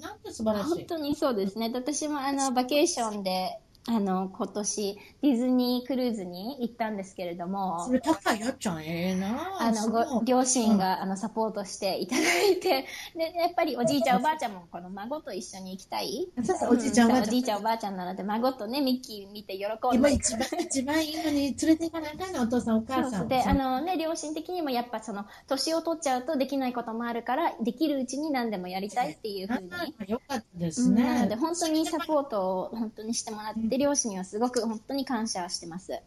[0.00, 0.70] なんて素晴らしい。
[0.70, 1.70] 本当にそうですね。
[1.70, 16.28] で私もあの、バケーションで、あの、今年、ディズニークルーズに行ったんですけれどもそ、れ高いやっちゃん、ええなあの、ご、両親が、あの、サポートして いただいて、で、やっぱりおじいちゃんおばあちゃんも、この孫と一緒に行きたい。
[16.42, 19.96] そうそうおじいちゃんおばあちゃんおじいちゃんおばあちゃんなので、孫とね、ミッキー見て喜んで。
[19.98, 23.18] 今一番、一番いいのに連れて行かなあかんの、お父さんお母さ。
[23.18, 29.70] そうんで、あのね、両親的にもやっぱその、年を取っちゃうとできないこともあるから、できるうちに何でもやりたいっていうふうに。
[29.98, 31.04] あよかったですうんね。
[31.04, 36.00] なので、本当にサポートを本当にしてもらって、両親にはすごく本当に感謝してます。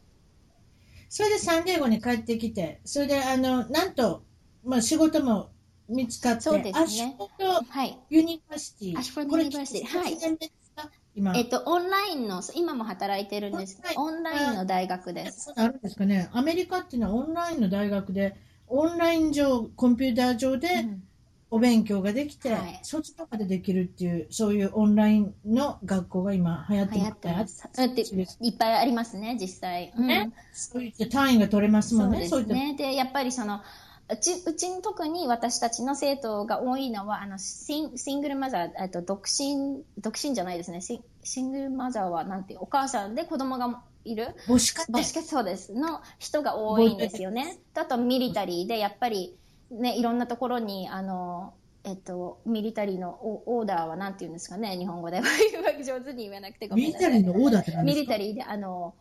[1.09, 4.23] それでサンディエゴに帰ってきて、それで、あの、なんと、
[4.65, 5.49] まあ、仕事も
[5.87, 7.97] 見つかって、そうですねアシュフォードはい。
[8.09, 8.99] ユニバーシティ。
[8.99, 10.91] アシュフォードユニバーシティはい1年目ですか？
[11.15, 11.35] 今。
[11.37, 13.81] えっと、オンラインの、今も働いてるんです。
[13.95, 15.45] オオンンラインの大学です。
[15.45, 16.29] そうなるんですかね。
[16.33, 18.35] アメリカっていうのはオンラインの大学で、
[18.67, 21.03] オンライン上、コンピューター上でうん
[21.49, 27.63] お勉強ができて、はい卒業までできるっていう、そういうオンラインの学校が今流行ってます。
[27.73, 29.93] だっていっぱいありますね、実際。
[29.97, 30.31] うんね。
[30.53, 32.27] そういった単位が取れますもんね。
[32.27, 32.75] そうですね。
[32.77, 33.61] で、やっぱりその、
[34.09, 40.81] うち、うちに特に私たちの生徒が多いのは、あの、シンシングルマザー、えっと、独身、独身じゃないですね。
[40.81, 45.73] シングルマザーは、なんていう、お母さんで子供がいる母子家庭母子家そうです。
[45.73, 47.59] の人が多いんですよね。
[47.73, 49.35] とあと、ミリタリーで、やっぱり、
[49.71, 51.53] ね、いろんなところに、あの、
[51.83, 55.21] えっと、ミリタリーのオーダーはなんて言うんですかね、日本語で。
[55.85, 57.11] 上手に言えなくてごめんなさい。
[57.13, 57.95] ミリタリーのオーダーって何ですか？
[57.95, 58.93] ミリタリーで、あの、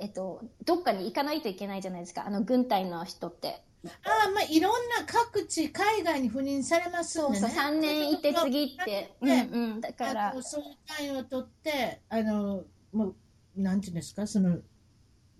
[0.00, 3.62] えっと、どっかに行かないといけないじゃないですか、あの、軍隊の人って。
[3.84, 3.88] あ
[4.28, 7.38] あ、まあ、いろんな各地、海外に赴任されますんでね。
[7.40, 9.14] そうそう、3年いて次って。
[9.20, 9.80] ううん。
[9.80, 13.14] だからそういう単位を取って、あの、もう、
[13.56, 14.58] なんていうんですか、その、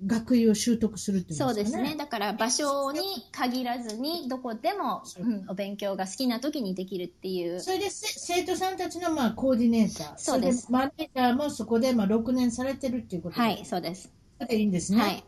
[0.04, 1.82] 学位を習得するっていそううんですね。
[1.90, 1.96] ね。
[1.96, 3.00] だから場所に
[3.32, 7.60] 限らずに、どこでも、そううん、お勉強が好きな時にできるっていう。
[7.60, 14.12] それでせ生徒さんたちのまあコーディネーター、そうですれマネージャーもそこでまあ6年されてるっていうことで、はい、そうです。
[14.46, 15.00] でいいんですね。
[15.00, 15.24] はい。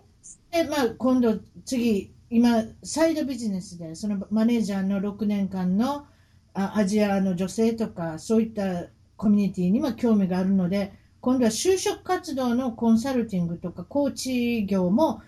[0.51, 6.07] で、まあ、今度、次、今、サイドビジネスで、そのマネージャーの6年間の
[6.53, 10.93] あアジアの女性とか、そういったコミュニティにも興味があるので、
[11.29, 15.21] 今度は就職活動のコンサルティングとか、コーチ業も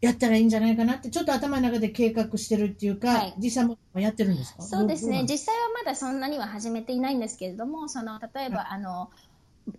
[0.00, 4.62] やったらいいんじゃないかなって、ちょっと頭の中で計画してるっていうか、はい実際もやってるんですか？
[4.64, 5.24] そうですね。
[5.30, 9.10] 実際はまだそんなには始めていないんですけれども、その、例えば、あの、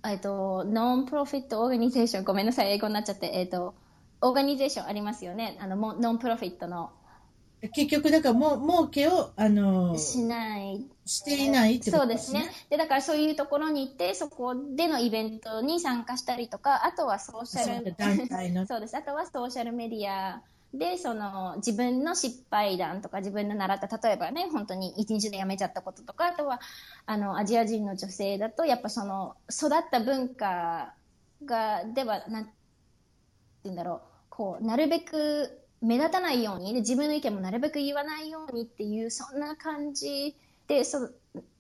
[0.09, 3.73] えっと、 nonprofit organization、ごめんなさい、英語になっちゃって、えっと、
[4.21, 5.57] organization ありますよね。
[5.59, 6.91] あの、も nonprofit の、
[7.73, 12.49] 結局、だからもう、儲けを、あの、しないしていないってことそうですね。
[12.69, 18.97] で、だからそういうところに行って、そこでのイベントに参加したりとか、あとはソーシャル、そう団体の そうです。
[18.97, 20.41] あとはソーシャルメディア
[20.73, 26.59] で、その自分の失敗談とか自分の習った、例えばね、本当に一日で辞めちゃったこととか、あとは、
[27.05, 30.93] あの、アジア人の女性だと、やっぱその、育った文化
[31.45, 32.51] が、では、なんて
[33.63, 40.36] 言うんだろう、こう、なるべく目立たないように、で自分の意見もなるべく言わないようにっていう、そんな感じ
[40.67, 41.09] で、そ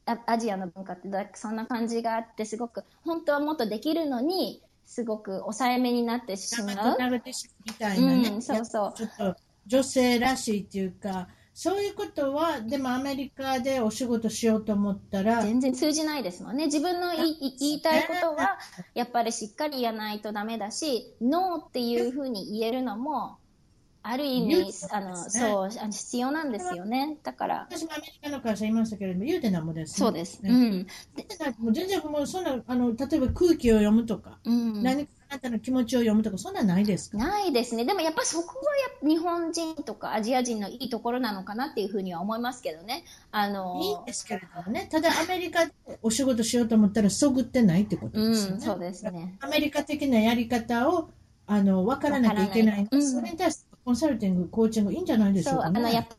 [0.05, 6.97] あアジアの文化ってだそんな感じがあって、すごく、本当はもっとできるのに、すごく抑えめになってしまう。
[7.65, 16.65] みたいなね、うんそうそうちょっと女性らしいっていうか、そういうことは、でもアメリカでお仕事しようと思ったら、全然通じないですもんね。
[16.65, 18.59] 自分のいい言いたいことは、
[18.93, 23.37] やっぱりしっかり言わないとダメだし、ノーっていうふうに言えるのも、
[24.07, 27.17] ある意味あの、そう、あの必要なんですよね。
[27.23, 30.39] だから、私もアメリカの会社いましたけれども、言うてなんもです、そうです。
[30.43, 30.51] うね。
[30.51, 30.87] うん
[31.59, 34.83] もう全然もうそんな、あの、例えば空気を読むとか、うん。
[34.83, 37.17] 何かあなたの気持ちを読むとか、そんなんないですか？
[37.17, 37.83] ないですね。
[37.83, 43.05] でもやっぱそこはや日本人とかアジア人のいいところなのかなっていうふうには思いますけどね。
[43.31, 48.55] あの、いいんですけれどもね、ただアメリカでお仕事しようと思ったら、そぐってないってことですよね。
[48.55, 49.33] うん、そうですね。
[49.39, 51.09] アメリカ的なやり方を
[51.47, 56.17] あの分からなきゃいけないないうんそれに対してコンサルティング、コーチングいいんじゃないでしょそうう、かあの、やっね。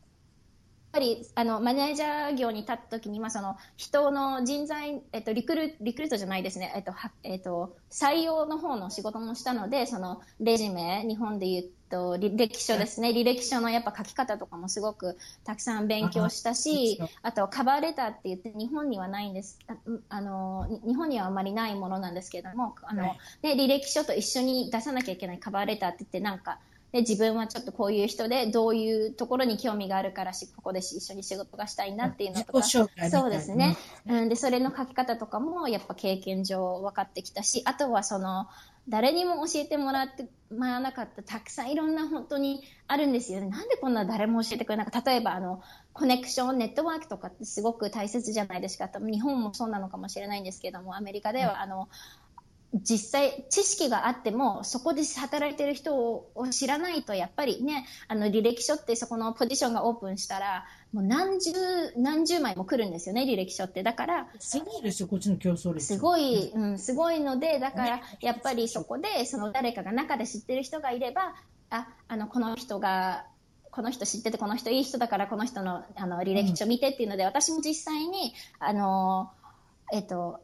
[0.92, 19.58] ぱり、あの、マネージャー業に立った時に、まあ、その、人の人材、えっと、リクル、リクルートじゃないですね、えっと、はえっと、採用の方の仕事もしたので、その、レジメ、日本で言うと、履歴書ですね、履歴書のやっぱ書き方とかもすごくたくさん勉強したしあ、あと、カバーレターって言って、日本にはないんです。
[19.68, 19.76] あ
[20.08, 26.60] あの、に日本にはあまりないものなんですけれども、あの、はいね、履歴書と一緒に出さなきゃいけないカバーレターって言って、なんか、
[26.96, 32.62] で自分はちょっとこういう人でどういうところに興味があるからしここで一緒に仕事がしたいなっていうのとか。
[32.62, 33.76] そうですね、
[34.06, 38.46] うん、でそれの書き方とかもやっぱ経験上分かってきたしあとはその
[38.88, 43.48] 誰にも教えてもらってもらわなかったたくさんいろんな本当にあるんですよね。
[43.48, 45.10] なんでこんな誰も教えてくれなかった？
[45.10, 45.60] 例えばあの
[45.92, 48.88] コネクションネットワークとかってすごく大切じゃないですか。
[49.00, 51.88] 日本もそうなのかもしれないんですけどもアメリカではあの、
[52.82, 61.52] 実際知識があってもそこで働いてる人を知らないとやっぱりねあの履歴書ってそこのポジションがオープンしたらもう何十
[61.96, 63.82] 何十枚も来るんですよね履歴書って。
[63.82, 65.86] だからすごいですよ、こっちの競争率。
[65.86, 71.34] すごい、うん、すごいのでだからやっぱりそこでその誰かが中で知ってる人がいれば
[71.70, 73.24] ああのこの人が
[73.70, 79.30] この人知っててこの人いい人だからこの人のあの履歴書見てっていうので、私も実際にあの
[79.92, 80.40] えっと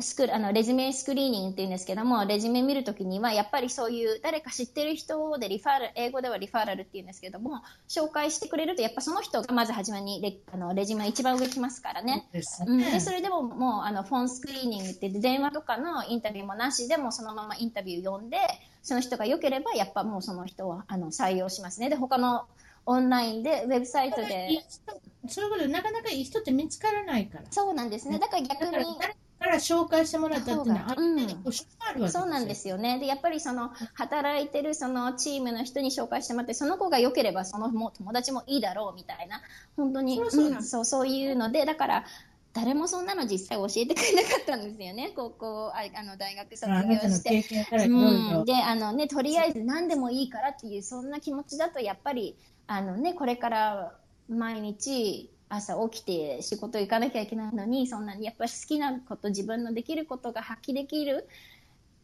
[0.00, 12.26] スクあのレジュメスクリーニングっていうんですけどもレジュメ見るときにはやっぱりそういう誰か知ってる人でリファーラル英語ではリファーラルっていうんですけども紹介してくれるとやっぱその人がまず初めにレあのレジュメ一番上来ますからね。
[12.32, 18.38] ですうん、ねでそれでももうあのフォンスクリーニングって電話とかのインタビューもなしでもそのままインタビュー読んで
[18.82, 21.90] その人が良ければやっぱもうその人をあの採用しますね。
[21.90, 22.46] で他の
[22.84, 24.48] オンラインでウェブサイトで。
[24.68, 24.80] 人
[25.28, 27.44] そういうことでなかなかいい人って見つからないから。
[27.50, 28.18] そうなんですね。
[28.18, 32.08] だから逆に誰から紹介してもらったっていうのは。
[32.08, 32.98] そうなんですよね。
[32.98, 39.42] でやっぱりその働いてるそのチームの人に紹介してもらってその子が良ければそのもう友達もいいだろうみたいな
[39.76, 42.04] 本当にそうそうなんうんそうそういうのでだから
[42.52, 47.88] 誰もそんなの実際教えてくれなかったんですよね高校ああの大学卒業して。
[47.88, 52.36] うん、であのねとりあえず何でもいいからっていうそんな気持ちだとやっぱり
[52.66, 53.94] あのねこれから
[54.28, 61.28] 毎日朝起きて仕事行かなきゃいけないのに、そんなにやっぱり好きなこと、自分のできることが発揮できる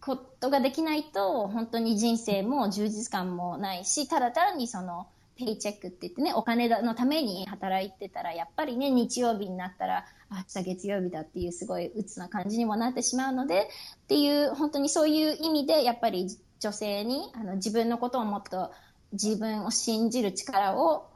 [0.01, 16.28] ことができないと、本当に人生も充実感もないし、ただ単にその、ペイチェックって言ってね、お金のために働いてたら、やっぱりね、日曜日になったら、あ明日月曜日だっていうすごい鬱な感じにもなってしまうので、っていう、本当にそういう意味で、やっぱり
[16.59, 18.72] 女性に、あの、自分のことをもっと
[19.12, 21.07] 自分を信じる力を、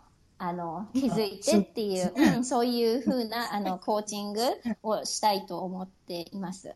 [0.45, 4.41] あの、気づいてっていう、そうん、そういうふうな、あの、コーチング
[4.83, 6.75] をしたいと思っています。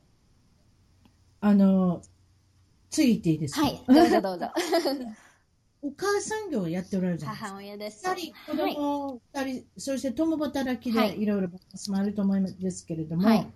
[1.41, 2.01] あの、
[2.91, 3.63] 次行っていいですか？
[3.63, 4.47] はい、どうぞどうぞ。
[5.83, 7.49] お母さん業をやっておられるじゃないですか。
[7.49, 8.03] 母親です。
[8.09, 8.75] 二人、子はい。
[8.77, 13.47] 供二人、そして共働きはいでいろいろバランスもあると思うんですけれども、はい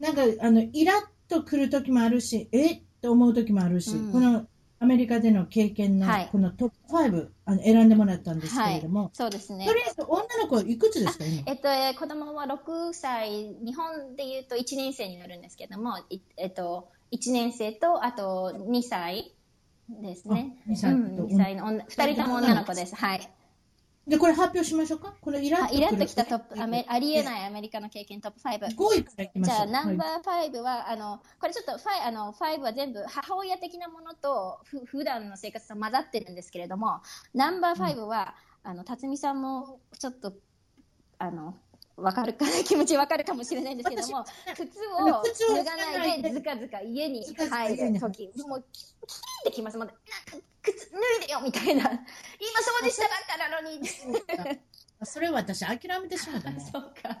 [0.00, 0.96] なんか、あの、イラッ
[1.28, 2.74] とくる時もあるし、え？
[2.74, 4.46] っと思う時もあるし、うんこの
[4.84, 9.10] アメリカでの経験のはいこのトップ5、あの選んでもらったんですけはいれども、。
[9.14, 9.72] そうですねと。
[9.72, 11.42] りあえず女の子いくつですか、今？
[11.46, 19.34] えっと、えー子供は6歳、日本で言うと1年生になるんですけども、いえっと、1年生と、あと2歳
[19.88, 20.58] ですね。
[20.68, 22.94] あ2歳とうん、2歳の女、2人とも女の子です。
[22.94, 23.30] はい。
[24.06, 25.14] で、これ発表しましょうか？
[25.20, 28.76] このイラッとイラッときたトップ、アメありえないアメリカの経験トップ5。
[28.76, 29.56] 5位からいきましょう。
[29.56, 37.00] じゃあ、ナンバはいー5は、あの、これちょっとファイ、あの、5は全部母親的なものと、ふ、普段の生活と混ざってるんですけれども、
[37.32, 40.34] ナンバー5は、あの、辰巳さんも、ちょっと、
[41.18, 41.56] あの、
[41.96, 44.24] わかるか、気持ちわかるかもしれないんですけども、
[44.54, 45.22] 靴を
[45.54, 49.78] 脱がないで、ずかずか家に入るとき、もう、キキーってきます。
[49.78, 50.02] もう、なんか、
[50.98, 51.82] いでよみたいな。
[51.82, 53.80] 今掃除したばっかなのに。
[55.02, 56.60] それは私諦めてしまったね。
[56.60, 57.18] そうか。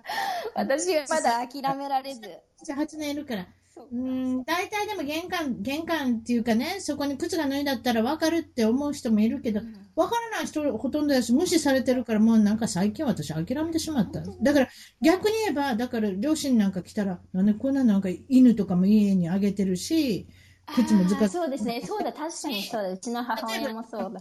[0.54, 2.20] 私はまだ諦められず。
[2.66, 3.46] 8年いるから。
[3.74, 9.64] そううん、大体でも玄関、玄関っていうかね、そこに靴が脱いだったら分かるって思う人もいるけど、ん
[9.96, 14.20] 分からない人ほとんどだし、無視されてるから、もうなんか最近私諦めてしまった。
[14.20, 14.68] だから
[15.02, 20.28] 逆に言えば、だから両親なんか来たら、なんでこんななんか犬とかも家にあげてるし、
[20.66, 21.82] 靴もずかあーそうですね。
[21.84, 22.90] そうだ、確かにそうだ。
[22.90, 24.20] うちの母親もそうだ。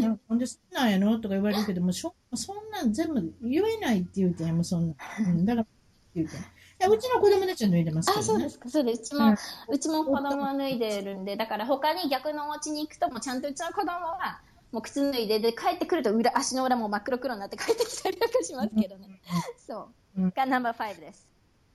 [0.00, 4.94] ななんでそんなんやのとか言われるけども、しょそんなん全部言えないって言うてんもうそんな。
[5.20, 5.66] うん、だから、
[6.14, 8.26] 言うてうちの子供たちは脱いでますけど、あ、ね。
[8.26, 8.68] そうですか。
[8.68, 9.00] そうです。
[9.02, 9.34] うちも、うん
[9.68, 14.40] うちも子供は脱いでるんで、だから他に逆のお家に行くと、もうちゃんとうちの子供は、
[14.72, 19.20] もう靴脱いで、で、帰ってくると裏、足の裏も真っ黒黒になって帰ってきたりとかしますけどね。
[19.66, 20.26] そうう。
[20.26, 21.33] んがナンバー5です。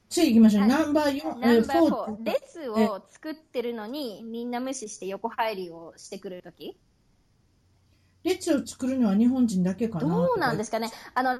[0.09, 0.61] 次行きましょう。
[0.61, 2.25] はいナンバー4、ナンバー4 4。
[2.25, 6.77] 列を作ってるのに、みんな無視して横入りをしてくるとき
[8.23, 10.07] 列を作るのは日本人だけかな？
[10.07, 10.91] どうなんですすかね？
[11.13, 11.39] あの、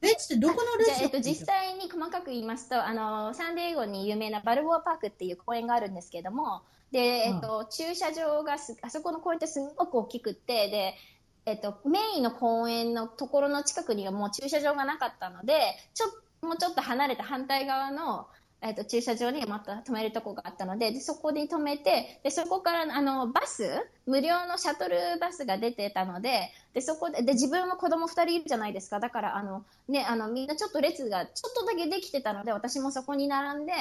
[0.00, 6.62] 列ってどこの列えっと、実際に細かく言いますと、あの、サンディエゴに有名なバルボアパークっていう公園があるんですけれども、
[6.92, 10.94] で、えっと、駐車場がす、あそこの公園ってすごく大きくって、で、
[11.44, 15.60] えっと、メインの公園のところの近くにはもう駐車場がなかったので、
[15.92, 16.06] ちょ
[16.44, 18.26] もうちょっと離れた反対側の、
[18.60, 23.68] えっと、駐車場にまた止めるとこがあったので、で、そこに止めて、で、そこから、あの、バス、
[24.06, 29.00] 無料のシャトルバスが出てたので、で、そこで、で、自分も子供二人いるじゃないですか。
[29.00, 33.72] だから、あの、ね、あの、みんなちょっと列がちょっとだけできてたので、私もそこに並んで、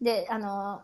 [0.00, 0.82] で、あの、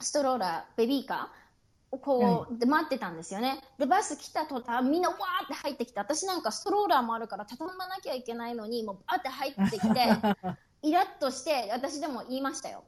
[0.00, 1.45] ストローラー、ベビーカー
[1.90, 3.62] こう、で待ってたんですよね。
[3.78, 10.00] で、バス来た途端、みんなわーって入ってきて、私なんかストローラーもあるから畳まなきゃいけないのに、もうバーって入ってきて、
[10.82, 12.84] イラッとして、私でも言いましたよ。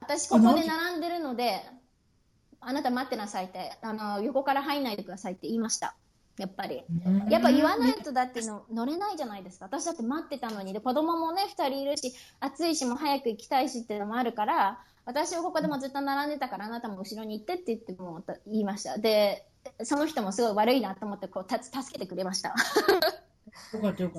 [0.00, 1.62] 私ここで並んでるので、
[2.60, 5.94] あなた待ってなさいって、あの、横から入んないでくださいって言いました。
[6.36, 6.82] やっぱり。
[7.28, 9.66] やっぱ言わないとだっての乗れないじゃないですか。
[9.66, 10.72] 私だって待ってたのに。
[10.72, 14.80] で、子供もね、二人いるし、暑いし、もう早く行きたいしっていうのもあるから、
[15.10, 18.98] 私はここでもずっと並んでたから、あなたも後ろに行ってって言っても言いました。
[18.98, 19.46] で、
[19.82, 22.54] その人もすごい悪いなと思って、こう、た助けてくれました。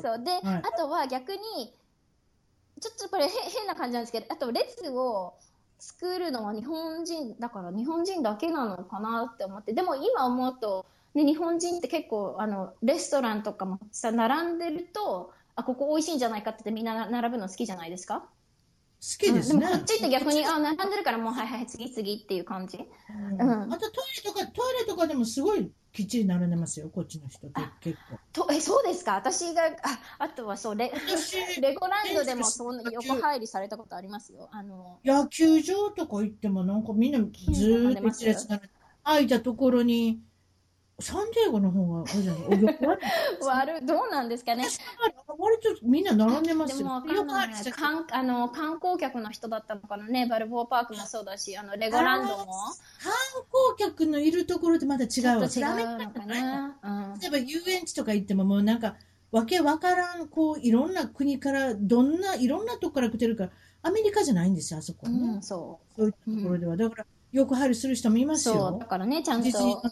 [0.02, 0.24] そう。
[0.24, 1.74] で、はいあとは逆に、
[2.80, 5.34] ちょっとこれへ変な感じなんですけど、あと列を
[5.80, 18.28] 作るのは日本人、だから日本人だけなのかなって思って、でも今思うと、ね、日本人って結構、あの、レストランとかもさ、並んでると、あ、ここ美味しいんじゃないかってみんな並ぶの好きじゃないですか？
[19.02, 19.56] 好きですね。
[19.56, 22.78] うんでもこっちって逆に、あ、並んでるからもうはいはい、次次っていう感じ？
[22.78, 27.98] うんうんあとトイレとか、トイレとかでもすごいきっちり並んでますよ、こっちの人って結
[28.34, 28.46] 構。
[28.46, 29.16] と、え、そうですか？
[29.16, 29.70] 私が、あ、
[30.20, 30.92] あとはそう、レ、
[31.60, 34.50] レゴランドでもそんな横入りされたことありますよ。
[34.52, 38.70] あの、野球場とか行ってもなんかみんなずーっと一列並んで、
[39.04, 40.20] 空いたところに、
[41.02, 43.02] サンディエゴの方が、あれじゃない、お横ある
[43.74, 44.66] 悪い、どうなんですかね。
[45.28, 46.78] 割とみんな並んでますよ。
[46.78, 53.14] でもわかんない横ありした観あの観光客の人だったのかなね、バルボーパークもそうだし、あのレゴランドも観
[53.78, 55.50] 光客のいるところってまた違うわ。
[55.50, 56.78] ちょっと違うのかな。
[56.84, 58.96] うん例えば遊園地とか行ってももうなんか、
[59.32, 63.50] わけわからん、こう、いろんな国から、どんな、いろんなとこから来てるから、
[63.84, 65.20] アメリカじゃないんですよ、あそこはね。
[65.20, 66.78] うん、そそういうところでは。
[66.78, 68.38] だから、よく入るする人もいま。
[68.38, 68.86] すよだ。
[68.86, 69.84] からね、ちゃん実にと。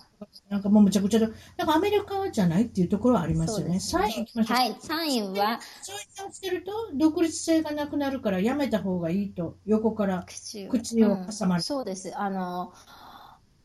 [0.50, 1.30] なんかもうむちゃくちゃだ。
[1.58, 3.80] なんかアメリカじゃないっていうところはありますよね。
[3.80, 4.58] そうです3位行きましょう。
[4.58, 10.24] はい、3位は、そういうのをしてると、独立性がなくなるからやめた方がいいと、横から。
[10.28, 12.18] 口口を挟まれうんそうです。
[12.18, 12.74] あの、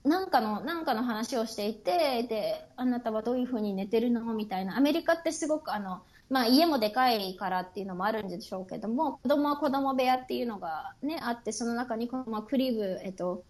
[0.05, 4.35] なんかの、なんかの話をしていて、で、あなたはどういうふうに寝てるの？
[4.35, 4.77] みたいな。
[4.77, 13.45] アメリカってすごく、あの、まあ家もでかいからっていうのもあるんでしょうけども、子供は子供部屋っていうのがね、あって、その中に、まあ、クリブ、えっと、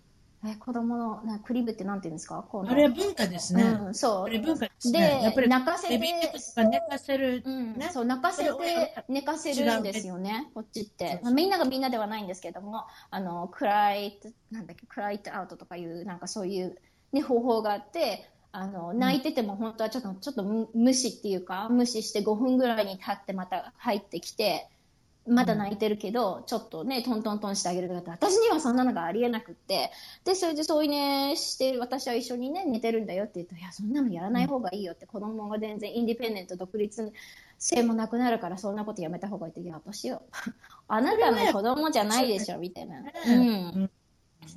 [0.46, 2.44] え、子供の、なクリブってなんて言うんですか？
[2.48, 3.62] このあれは文化ですね。
[3.62, 4.24] うん、そう。
[4.24, 5.20] あれ文化ですでね。
[5.22, 7.42] やっぱり、泣かせて寝かせる。
[7.44, 16.76] うんねそう泣かせて寝かせるんですよね、こっちって、まあ、みんながみんなではないんですけども、あのクライト、なんだっけ、クライトアウトとかいう、なんかそういう、
[17.12, 24.68] ね、方法があって、あの泣いてても本当はちょっとちょっと無無視っていうか、無視して5分ぐらいに経ってまた入ってきて、
[25.26, 29.90] まだ泣いてるけど、ちょっとね、トントントンしてあげるとかって、私にはそんなのがありえなくって、
[30.24, 37.12] で、それでそういうね、して、私は一緒にね、寝てるんだよって言うと、いや、そんなのやらない方がいいよって、子供が全然インディペンデント、独立
[37.58, 40.22] 性もなくなるから、そんなことやめた方がいいって、いや、私よ、
[40.88, 43.02] あなたの子供じゃないでしょ、みたいな。
[43.26, 43.90] うん。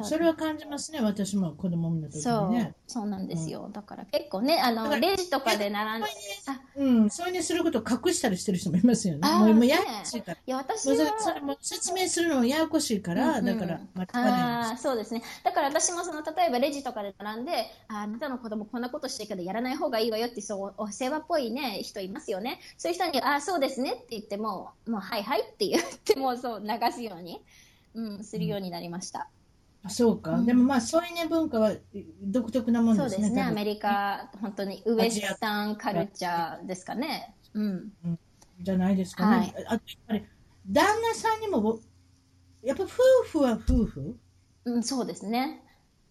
[0.04, 3.70] それは感じますね、私も子供の時そうにね。、そうなんですよ。
[3.72, 6.12] だから結構ね、あの、レジとかで並んで、
[6.48, 9.28] あ、うん、そういうにすることを隠したりしてる人もいますよね。
[9.30, 10.38] もうややこしいから。
[10.38, 15.22] いや、私もうそれは、それも説明するのもややこしいから、うんうんだから、まあ、聞かないんああ、そうですね。
[15.44, 22.60] だから私もその、例えばレジとかで並んで、ああなたの子供こんなことしてるけどやらない方がいいわよって、そう、お世話っぽいね、人いますよね。
[22.78, 27.42] そういう人に、ああ、そうですねって言っても、もう、はいはいって言って、もうそう、流すように、
[27.96, 29.20] うん、するようになりました。
[29.20, 29.37] で
[29.90, 30.32] すそうか。
[30.32, 31.74] うんでもまあ、そういうね、文化は
[32.22, 33.10] 独特なもんですね。
[33.10, 33.42] そうですね。
[33.44, 37.36] アメリカ、本当にウエスタンカルチャーですかね。
[37.54, 37.92] うん。
[38.62, 39.38] じゃないですかね。
[39.38, 40.26] はいあと、やっぱり、
[40.68, 41.80] 旦那さんにも、
[42.64, 42.88] やっぱ夫
[43.26, 44.18] 婦は夫婦？
[44.66, 45.64] うん、そうですね。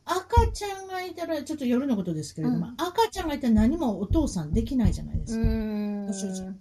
[0.04, 6.54] 赤ちゃんがいたら、ちょっと夜のことですけれども、うん赤ちゃんがいたら何もお父さんできないじゃないですうか。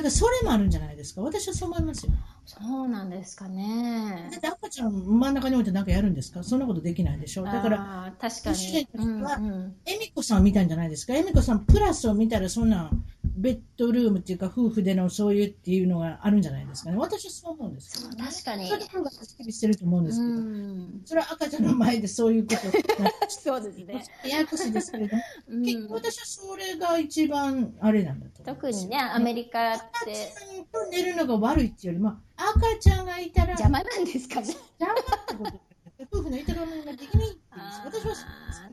[0.00, 0.10] んご。
[0.10, 1.22] 主人だからそれもあるんじゃないですか。
[1.22, 2.12] 私はそう思いますよ。
[2.46, 4.40] そうなんですかねだっ。
[4.40, 6.42] て赤ちゃん真ん中に置いて何かやるんですか？
[6.42, 7.44] そんなことできないでしょ。
[7.44, 8.88] だから、確かご主。
[8.94, 11.14] うんはうん恵美子さんを見たんじゃないですか。
[11.14, 12.90] 恵美子さんプラスを見たらそんな
[13.38, 16.96] ベッドルームっていうか夫婦でのそういうっていうのがあるんじゃないですかね。
[16.96, 20.30] 私はそう思うんですけど、確かにそういうところがはっきりしてると思うんですけど。
[20.30, 21.02] うん。
[21.04, 22.60] それは赤ちゃんの前でそういうこと。
[23.30, 24.04] そうですね。
[24.24, 34.48] ややこしいですけれども、うん結構私はそれが一番あれなんだと特にね、アメリカっ赤てちゃんと寝るのが悪いっていうよりも、赤ちゃんがいたら邪魔なんですかね。
[34.80, 35.67] 邪魔ってこと
[36.00, 37.36] 夫婦の営みができない
[37.84, 38.14] 私は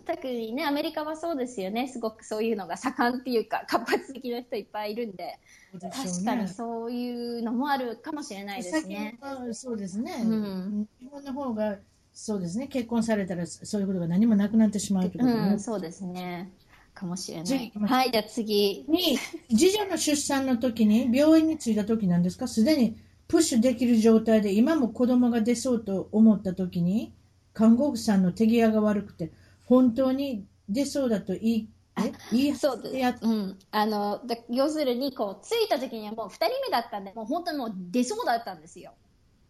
[0.06, 1.88] 特にね、アメリカはそうですよね。
[1.88, 5.40] すごくそういうのが盛んっていうか、活発的な人いっぱいいるんで、ね。
[5.74, 9.18] 確かにそういうのもあるかもしれないですね。
[9.54, 10.88] そうですね、うん。
[11.00, 11.78] 日本の方が
[12.14, 12.68] そうですね。
[12.68, 15.50] 結婚されたらそういうことが何もなくなってしまうということね。
[15.54, 16.52] うん、そうですね。
[16.94, 17.72] かもしれない。
[17.76, 18.86] はい、じゃあ次。
[18.88, 19.18] に
[19.50, 22.48] 次女の出産の時に病院に着いた時なんですか？
[22.48, 22.96] すでに
[23.28, 27.14] プッシュできる状態で今も子供が出そうと思った時に
[27.54, 29.32] 看護婦さんの手際が悪くて
[29.66, 33.58] 本当に出そうだと言いえ言いそうでうん。
[33.72, 38.92] あの、だ要するに、こう、着いた時にはもう二人目だったんで、もう本当にもう出そうだったんですよ。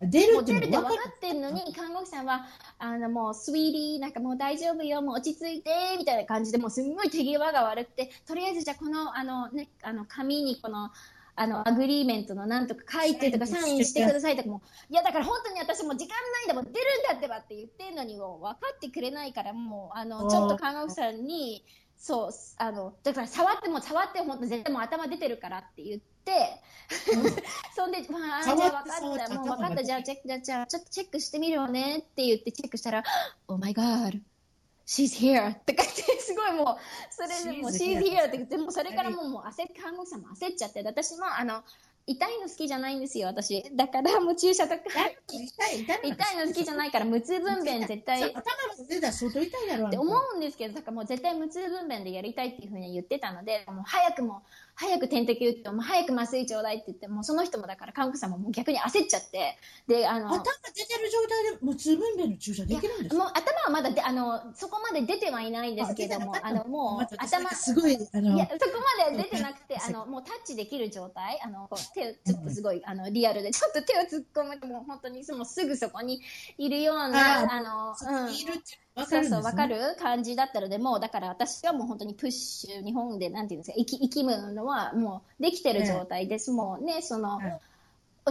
[0.01, 2.45] 出るって分かってるのに、看護婦さんは、
[2.77, 10.91] あの、もう、 sweetie、なんかもう大丈夫よ、もう落ち着いて、みたいな感じで、もうすんごい手際が悪くて、とりあえずじゃあこの、あの、ね、あの、紙にこの、
[11.37, 21.65] あの、 agreement のなんとか書いてとか、サインしてくださいとかも、いや、だから本当に私もう時間ないんだもん、出るんだってばって言ってるのに、もう分かってくれないから、もう、あの、ちょっと看護婦さんに、
[21.97, 26.61] そう、あの、だから触っても触っても本当絶対もう頭出てるからって言って、
[27.75, 33.03] そんで、まあ、じゃあ分かった、もう分かった、じゃあチェック、じゃあ、じゃあちょっとチェックしてみるわねって言ってチェックしたら、
[33.47, 34.21] Oh my god,
[34.85, 35.51] she's here!
[35.51, 36.77] ってかって、すごいもう、
[37.09, 38.27] それでもう She's here.
[38.27, 41.63] って言って、もうそれからもうもう焦って、看護婦さんも焦っちゃって、で私も、あの、
[42.07, 43.63] 痛いの好きじゃないんですよ、私。
[43.73, 44.83] だからもう注射とか、
[45.27, 46.09] 痛い痛い。
[46.11, 48.43] 痛いの好きじゃないから、無痛分娩絶対、頭が
[48.87, 54.43] 出たら相当痛いだろうって思うんですけど、だからもう絶対無痛分娩でやりたいっていうふうに言ってたので、もう早くも、
[54.75, 59.57] 早く点滴打って、もう早く麻酔ちょうだいって言って、もうその人もだから看護婦さんももう逆に焦っちゃって、
[59.87, 63.23] で、あの、頭出てる状態で無痛分娩の注射できるんですか？
[63.23, 76.21] もう頭はまだで、あの、そそこまで出てはいないんですけども、あの、もう頭、すごいあのいや、そこまでは出てなくて、あの、もうタッチできる状態、あの、手を、ちょっとすごい、あの、リアルで、ちょっと手を突っ込むと、もう本当にもうすぐそこに
[76.57, 77.95] いるような、ああの、
[78.25, 78.31] うん。
[78.31, 86.51] にいるってわかそうそう、るんですねわかる感じだったので、もう、だから私はもう本当にプッシュ、日本でなんていうんですか、生き、生きむのはもうできてる状態です。
[86.51, 87.61] もうね、その、はい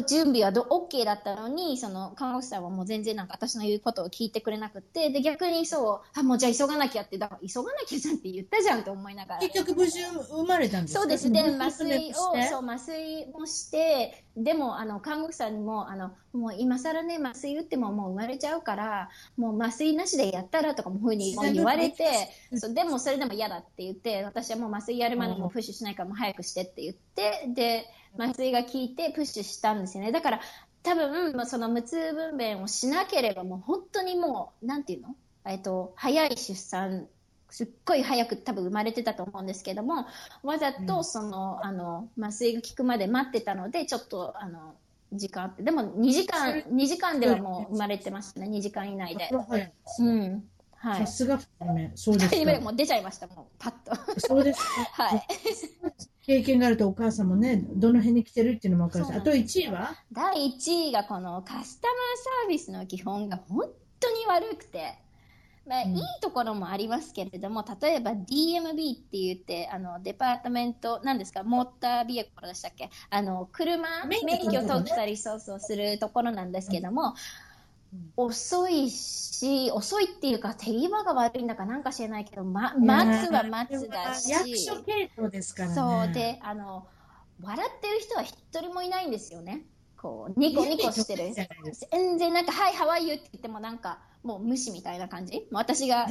[0.08, 9.40] 準備はど OK だったのに、その看護師さんはもう全然なんか私の言うことを聞いてくれなくて、で、逆にそう、あ、もうじゃあ急がなきゃって、だから急がなきゃじゃんって言ったじゃんと思いながら。
[9.42, 11.00] 結局無事生まれたんですか？
[11.02, 11.30] そうです。
[11.30, 22.04] で、麻酔を、そう、麻酔もして、でも、あの、看護師さんにも、あの、もう今更ね、麻酔打ってももう生まれちゃうから、もう麻酔なしでやったらとかもふうに言われて、
[22.56, 27.86] そう、でもそれでも嫌だって言って、私はもう麻酔やるまでもうプッシュしないからもう早くしてって言って、で、
[28.18, 30.10] 麻酔が効いてプッシュしたんですよね。
[30.10, 30.40] だから、
[30.82, 35.14] 多分、まあその無痛分娩をしなければもう本当にもう、なんていうの？
[35.46, 37.08] えっと、早い出産
[37.54, 40.06] すっごい早く多分生まれてたと思うんですけども、
[40.42, 44.74] わざとその、あの、麻酔が効くまで待ってたので、ちょっと、あの、
[45.12, 49.30] 時間あって、でも2時間、2時間ではもう生まれてましたね、2時間以内で。
[49.32, 50.44] はいうん。
[50.74, 50.98] はい。
[50.98, 51.92] さすが2人目。
[51.94, 52.60] そうですか。
[52.60, 54.20] もう出ちゃいました、もう、パッと。
[54.20, 54.64] そうですか。
[55.04, 55.26] はい。
[56.26, 59.94] 経験があるとお母さんもね、どの辺に来てるっていうのも分かるし、あとそうなんで1位は？
[60.10, 64.98] 第1位がこのカスタマーサービスの基本が本当に悪くて、
[65.66, 72.90] まあ、うんいいところもありますけれども、例えば DMB って言って、あの、デパートメント、何ですか、モータービエコルでしたっけ？
[73.10, 77.14] あの、車、免許取ったり、そうそう、するところなんですけども、うん
[78.16, 84.30] 遅いし、遅いっていうか、手際が悪いんだかなんか知らないけど、ま、待つは待つだし。
[84.32, 85.74] 役所系統ですからね。
[85.76, 86.88] そうで、あの、
[87.40, 89.62] 笑ってる人は一人もいないんですよね。
[89.96, 91.32] こう、ニコニコしてる。
[91.92, 95.36] 全然なんか、はい、ハワイユーって言ってもなんか、もう無視みたいな感じ？
[95.36, 96.08] もう私が、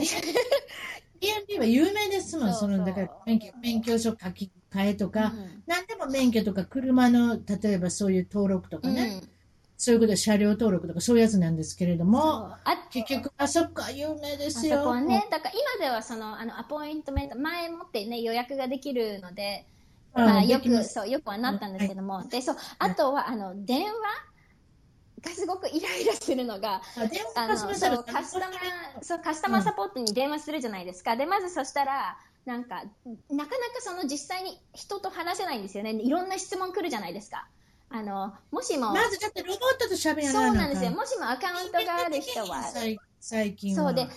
[1.20, 9.30] DMV は有名ですもん、その、だから免許、免許証書き換えとか、うん何でも免許とか車の、例えばそういう登録とかね、うん。
[9.78, 14.84] そういうことで車両登録とかそういうやつなんですけれども、あ結局、あそこは有名であそすよ。
[14.84, 19.66] こはね、だから今ではその、あの、アポイントメント、前もってね、予約ができるので、
[20.16, 20.26] うん。
[20.26, 23.92] まあ、よく、そう、よくはなったんですけども、で、そう、あとは、あの、電話？
[25.24, 31.16] がすごくイライラするのが、カスタマーサービスそう、カスタマー、そう、カスタマーサポートに電話するじゃないですか。
[31.16, 32.88] で、まずそしたら、なんか、なか
[33.30, 33.48] なか
[33.80, 35.92] その実際に人と話せないんですよね。
[35.92, 37.48] いろんな質問来るじゃないですか。
[37.94, 40.92] あの、もしも、まずだってロボットと喋らそなうなんですよ。
[40.92, 43.84] もしもアカウントがある人は、最最近は。
[43.84, 44.10] そうで、な、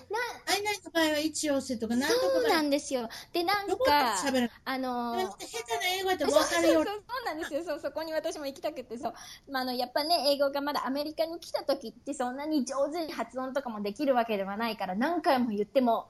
[0.49, 3.09] アイナイの場合は一応せとか何とかそうなんですよ。
[3.33, 4.17] で、なんか。
[4.65, 7.05] あのでも下手な英語だとそう分かるよそうそう。
[7.07, 7.65] そうなんですよ。
[7.65, 9.15] そう、そこに私も行きたくて、そう。
[9.51, 16.09] まあ、あの、やっぱね、英語がまだアメリカに来た時ってそんなに上手に発音とかもできるわけではないから、何回も言っても、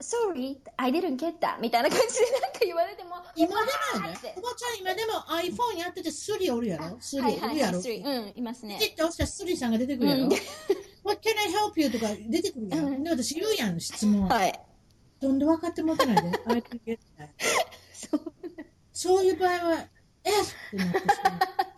[0.00, 6.96] sorry, I didn't get that みたいな感じでなんか言われても、今でもねおばちゃん今でも iPhone やっててスリおるやろ？
[7.00, 8.86] スリはいはいはい、おるやろ？sorry うん、いますねピ。
[8.86, 10.30] ッと押したらスリさんが出てくるやろ、うん
[11.04, 11.90] What can I help you?
[11.90, 12.86] とか出てくるやん。
[12.86, 14.28] うんで、私言うやん、質問。
[14.28, 14.60] はい。
[15.20, 16.38] どんどん分かってもらってないで。
[16.46, 17.28] I can get that
[18.92, 19.86] そういう場合は、
[20.24, 20.34] F
[20.66, 21.38] ってなってしまう。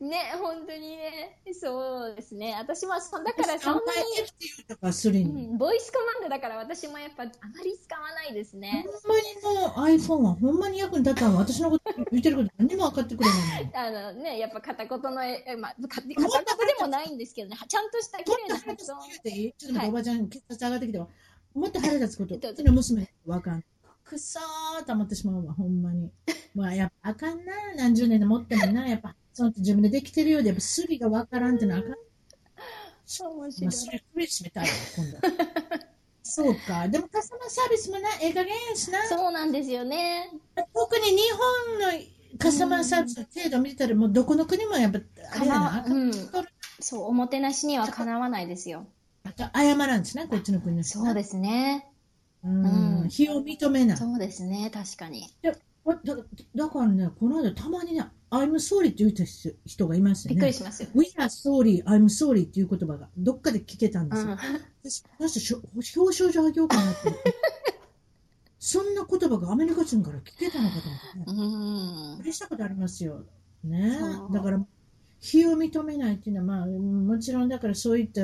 [0.00, 2.54] ね、本当にね、そうですね。
[2.58, 5.46] 私はそ、だからそんな3回 F って言うとかスリに、に。
[5.48, 8.84] うん、ボイスコマンドだから私もやっぱあまり使わないですね。
[9.02, 13.70] ほんまにもう iPhone はほんまに役に立ったの私のこと言ってること何も分かってくれないの。
[14.08, 19.00] あのね、やっぱ片言の、えまあ、か片言でもないんですけどね、ちゃんとした綺麗な発音。
[19.00, 21.08] ちょっと待おばちゃん、血圧上がってきてわ。
[21.54, 22.36] もっと腹立つこと。
[22.36, 23.64] どうちの娘、わかん。
[24.04, 26.10] くそーと思ってしまうわ、ほんまに。
[26.54, 31.90] まあ、やっぱあかんな、何十年で持ってもな、やっぱ、その自分でできてるようで、やっぱスリがわからんってのはあかん。
[31.90, 35.18] 面まあ、それ、めたいわ、今度。
[36.22, 36.88] そうか。
[36.88, 39.06] でも、カスタマーサービスもな、ええ加減やしな。
[39.06, 40.30] そうなんですよね。
[40.72, 45.00] 特に日本のカスタマーサービスの程度見てたら、もうどこの国もやっぱ、
[45.34, 46.12] あれやな、うん
[46.80, 48.86] そう、おもてなしにはかなわないですよ。
[49.24, 51.86] あと謝らんですね、こっちの国の人そうですね。
[52.42, 53.96] うんうん非を認めない。
[53.98, 55.28] そうですね、確かに。
[55.42, 56.16] でわだ
[56.54, 60.40] だからね、この間たまにね、I'm sorry って言った人人がいましたよね。
[60.40, 60.88] びっくりしますよ。
[60.94, 64.32] We are sorry, I'm sorry っていう言葉がどっかで聞けたんですよ。
[64.32, 64.38] うん。
[64.88, 67.12] 私、この人しょ表彰状あげようかなって。
[68.58, 71.38] そんな言葉がアメリカ人から聞けたのかと思ってね。
[71.38, 72.18] うん。
[72.20, 73.24] 嬉したことありますよ。
[73.62, 73.98] ね
[74.32, 74.66] だから、
[75.20, 78.22] 非を認めないっていうのは、まあ、もちろんだからそういった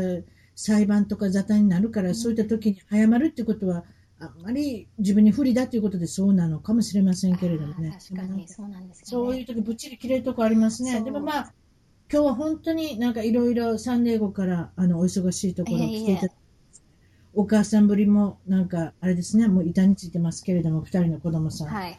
[0.55, 3.85] 裁判とか沙汰になるから、そういった時に謝るってことは、
[4.23, 7.97] あんまり自分に不利だということでそうなのかもしれませんけれどもね。
[8.09, 9.43] 確かに、そうなんですよそういね。
[9.43, 11.01] う時ぶっちり切れるとこありますね。
[11.03, 11.53] でもまあ、
[12.13, 16.35] 今日は本当になんかいろいろサンデーゴからあのお忙しいところ来ていただいて、
[17.35, 21.69] お母さんぶりもなんかあれですね、もう板についてますけれども、二人の子供さん。
[21.69, 21.99] はい。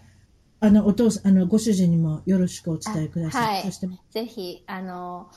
[0.60, 3.54] あの、お父さん、あの、ご主人にもよろしくお伝えください。
[3.56, 5.30] はいそして、ぜひ、あの、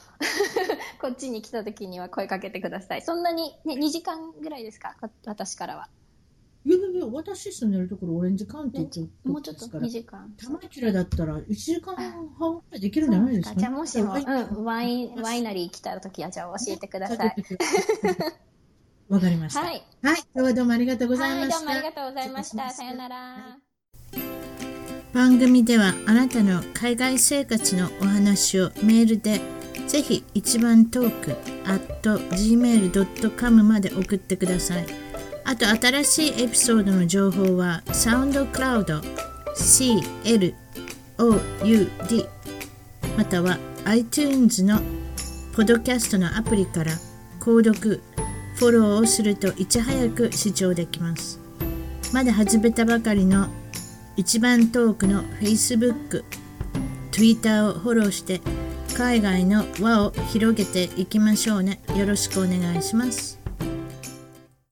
[1.03, 3.03] こっちに来た時には声かけてください。
[3.03, 4.95] そんなに、ね、2時間ぐらいですか？
[5.01, 5.89] こ私からは。
[6.67, 10.35] いやいやいや、私住んでるところ、オレンジカウンティーっていうもうちょっとですから2時間。
[10.37, 17.37] 玉切れだったら1時間半ぐらいできるんじゃないですか、じゃあもしも、はいうん、ワイン、ワイナリー来た時は、じゃあ教えてください。
[19.09, 19.61] わかりました。
[19.61, 19.83] ははいい。。
[20.03, 21.59] 今日はどうもありがとうござい、ました。
[21.59, 22.71] どうもありがとうございました。
[22.71, 23.59] さよなら。
[25.13, 29.41] 番組ではあなたの海外生活のお話をメールで
[29.87, 31.31] ぜひ一番トーク
[31.65, 35.06] at gmail.com まで送ってください。
[35.49, 39.01] あと新しいエピソードの情報はサウンドクラウド
[39.57, 40.55] CLOUD
[43.17, 44.81] または iTunes の
[45.55, 46.93] ポドキャストのアプリから
[47.39, 48.03] 購読、
[48.57, 51.39] フォローをするといち早く視聴できます。
[52.13, 53.47] まだ始めたばかりの
[54.17, 56.25] 一番トークの Facebook、
[57.13, 58.41] Twitter をフォローして
[58.97, 61.81] 海外の輪を広げていきましょうね。
[61.97, 63.46] よろしくお願いします。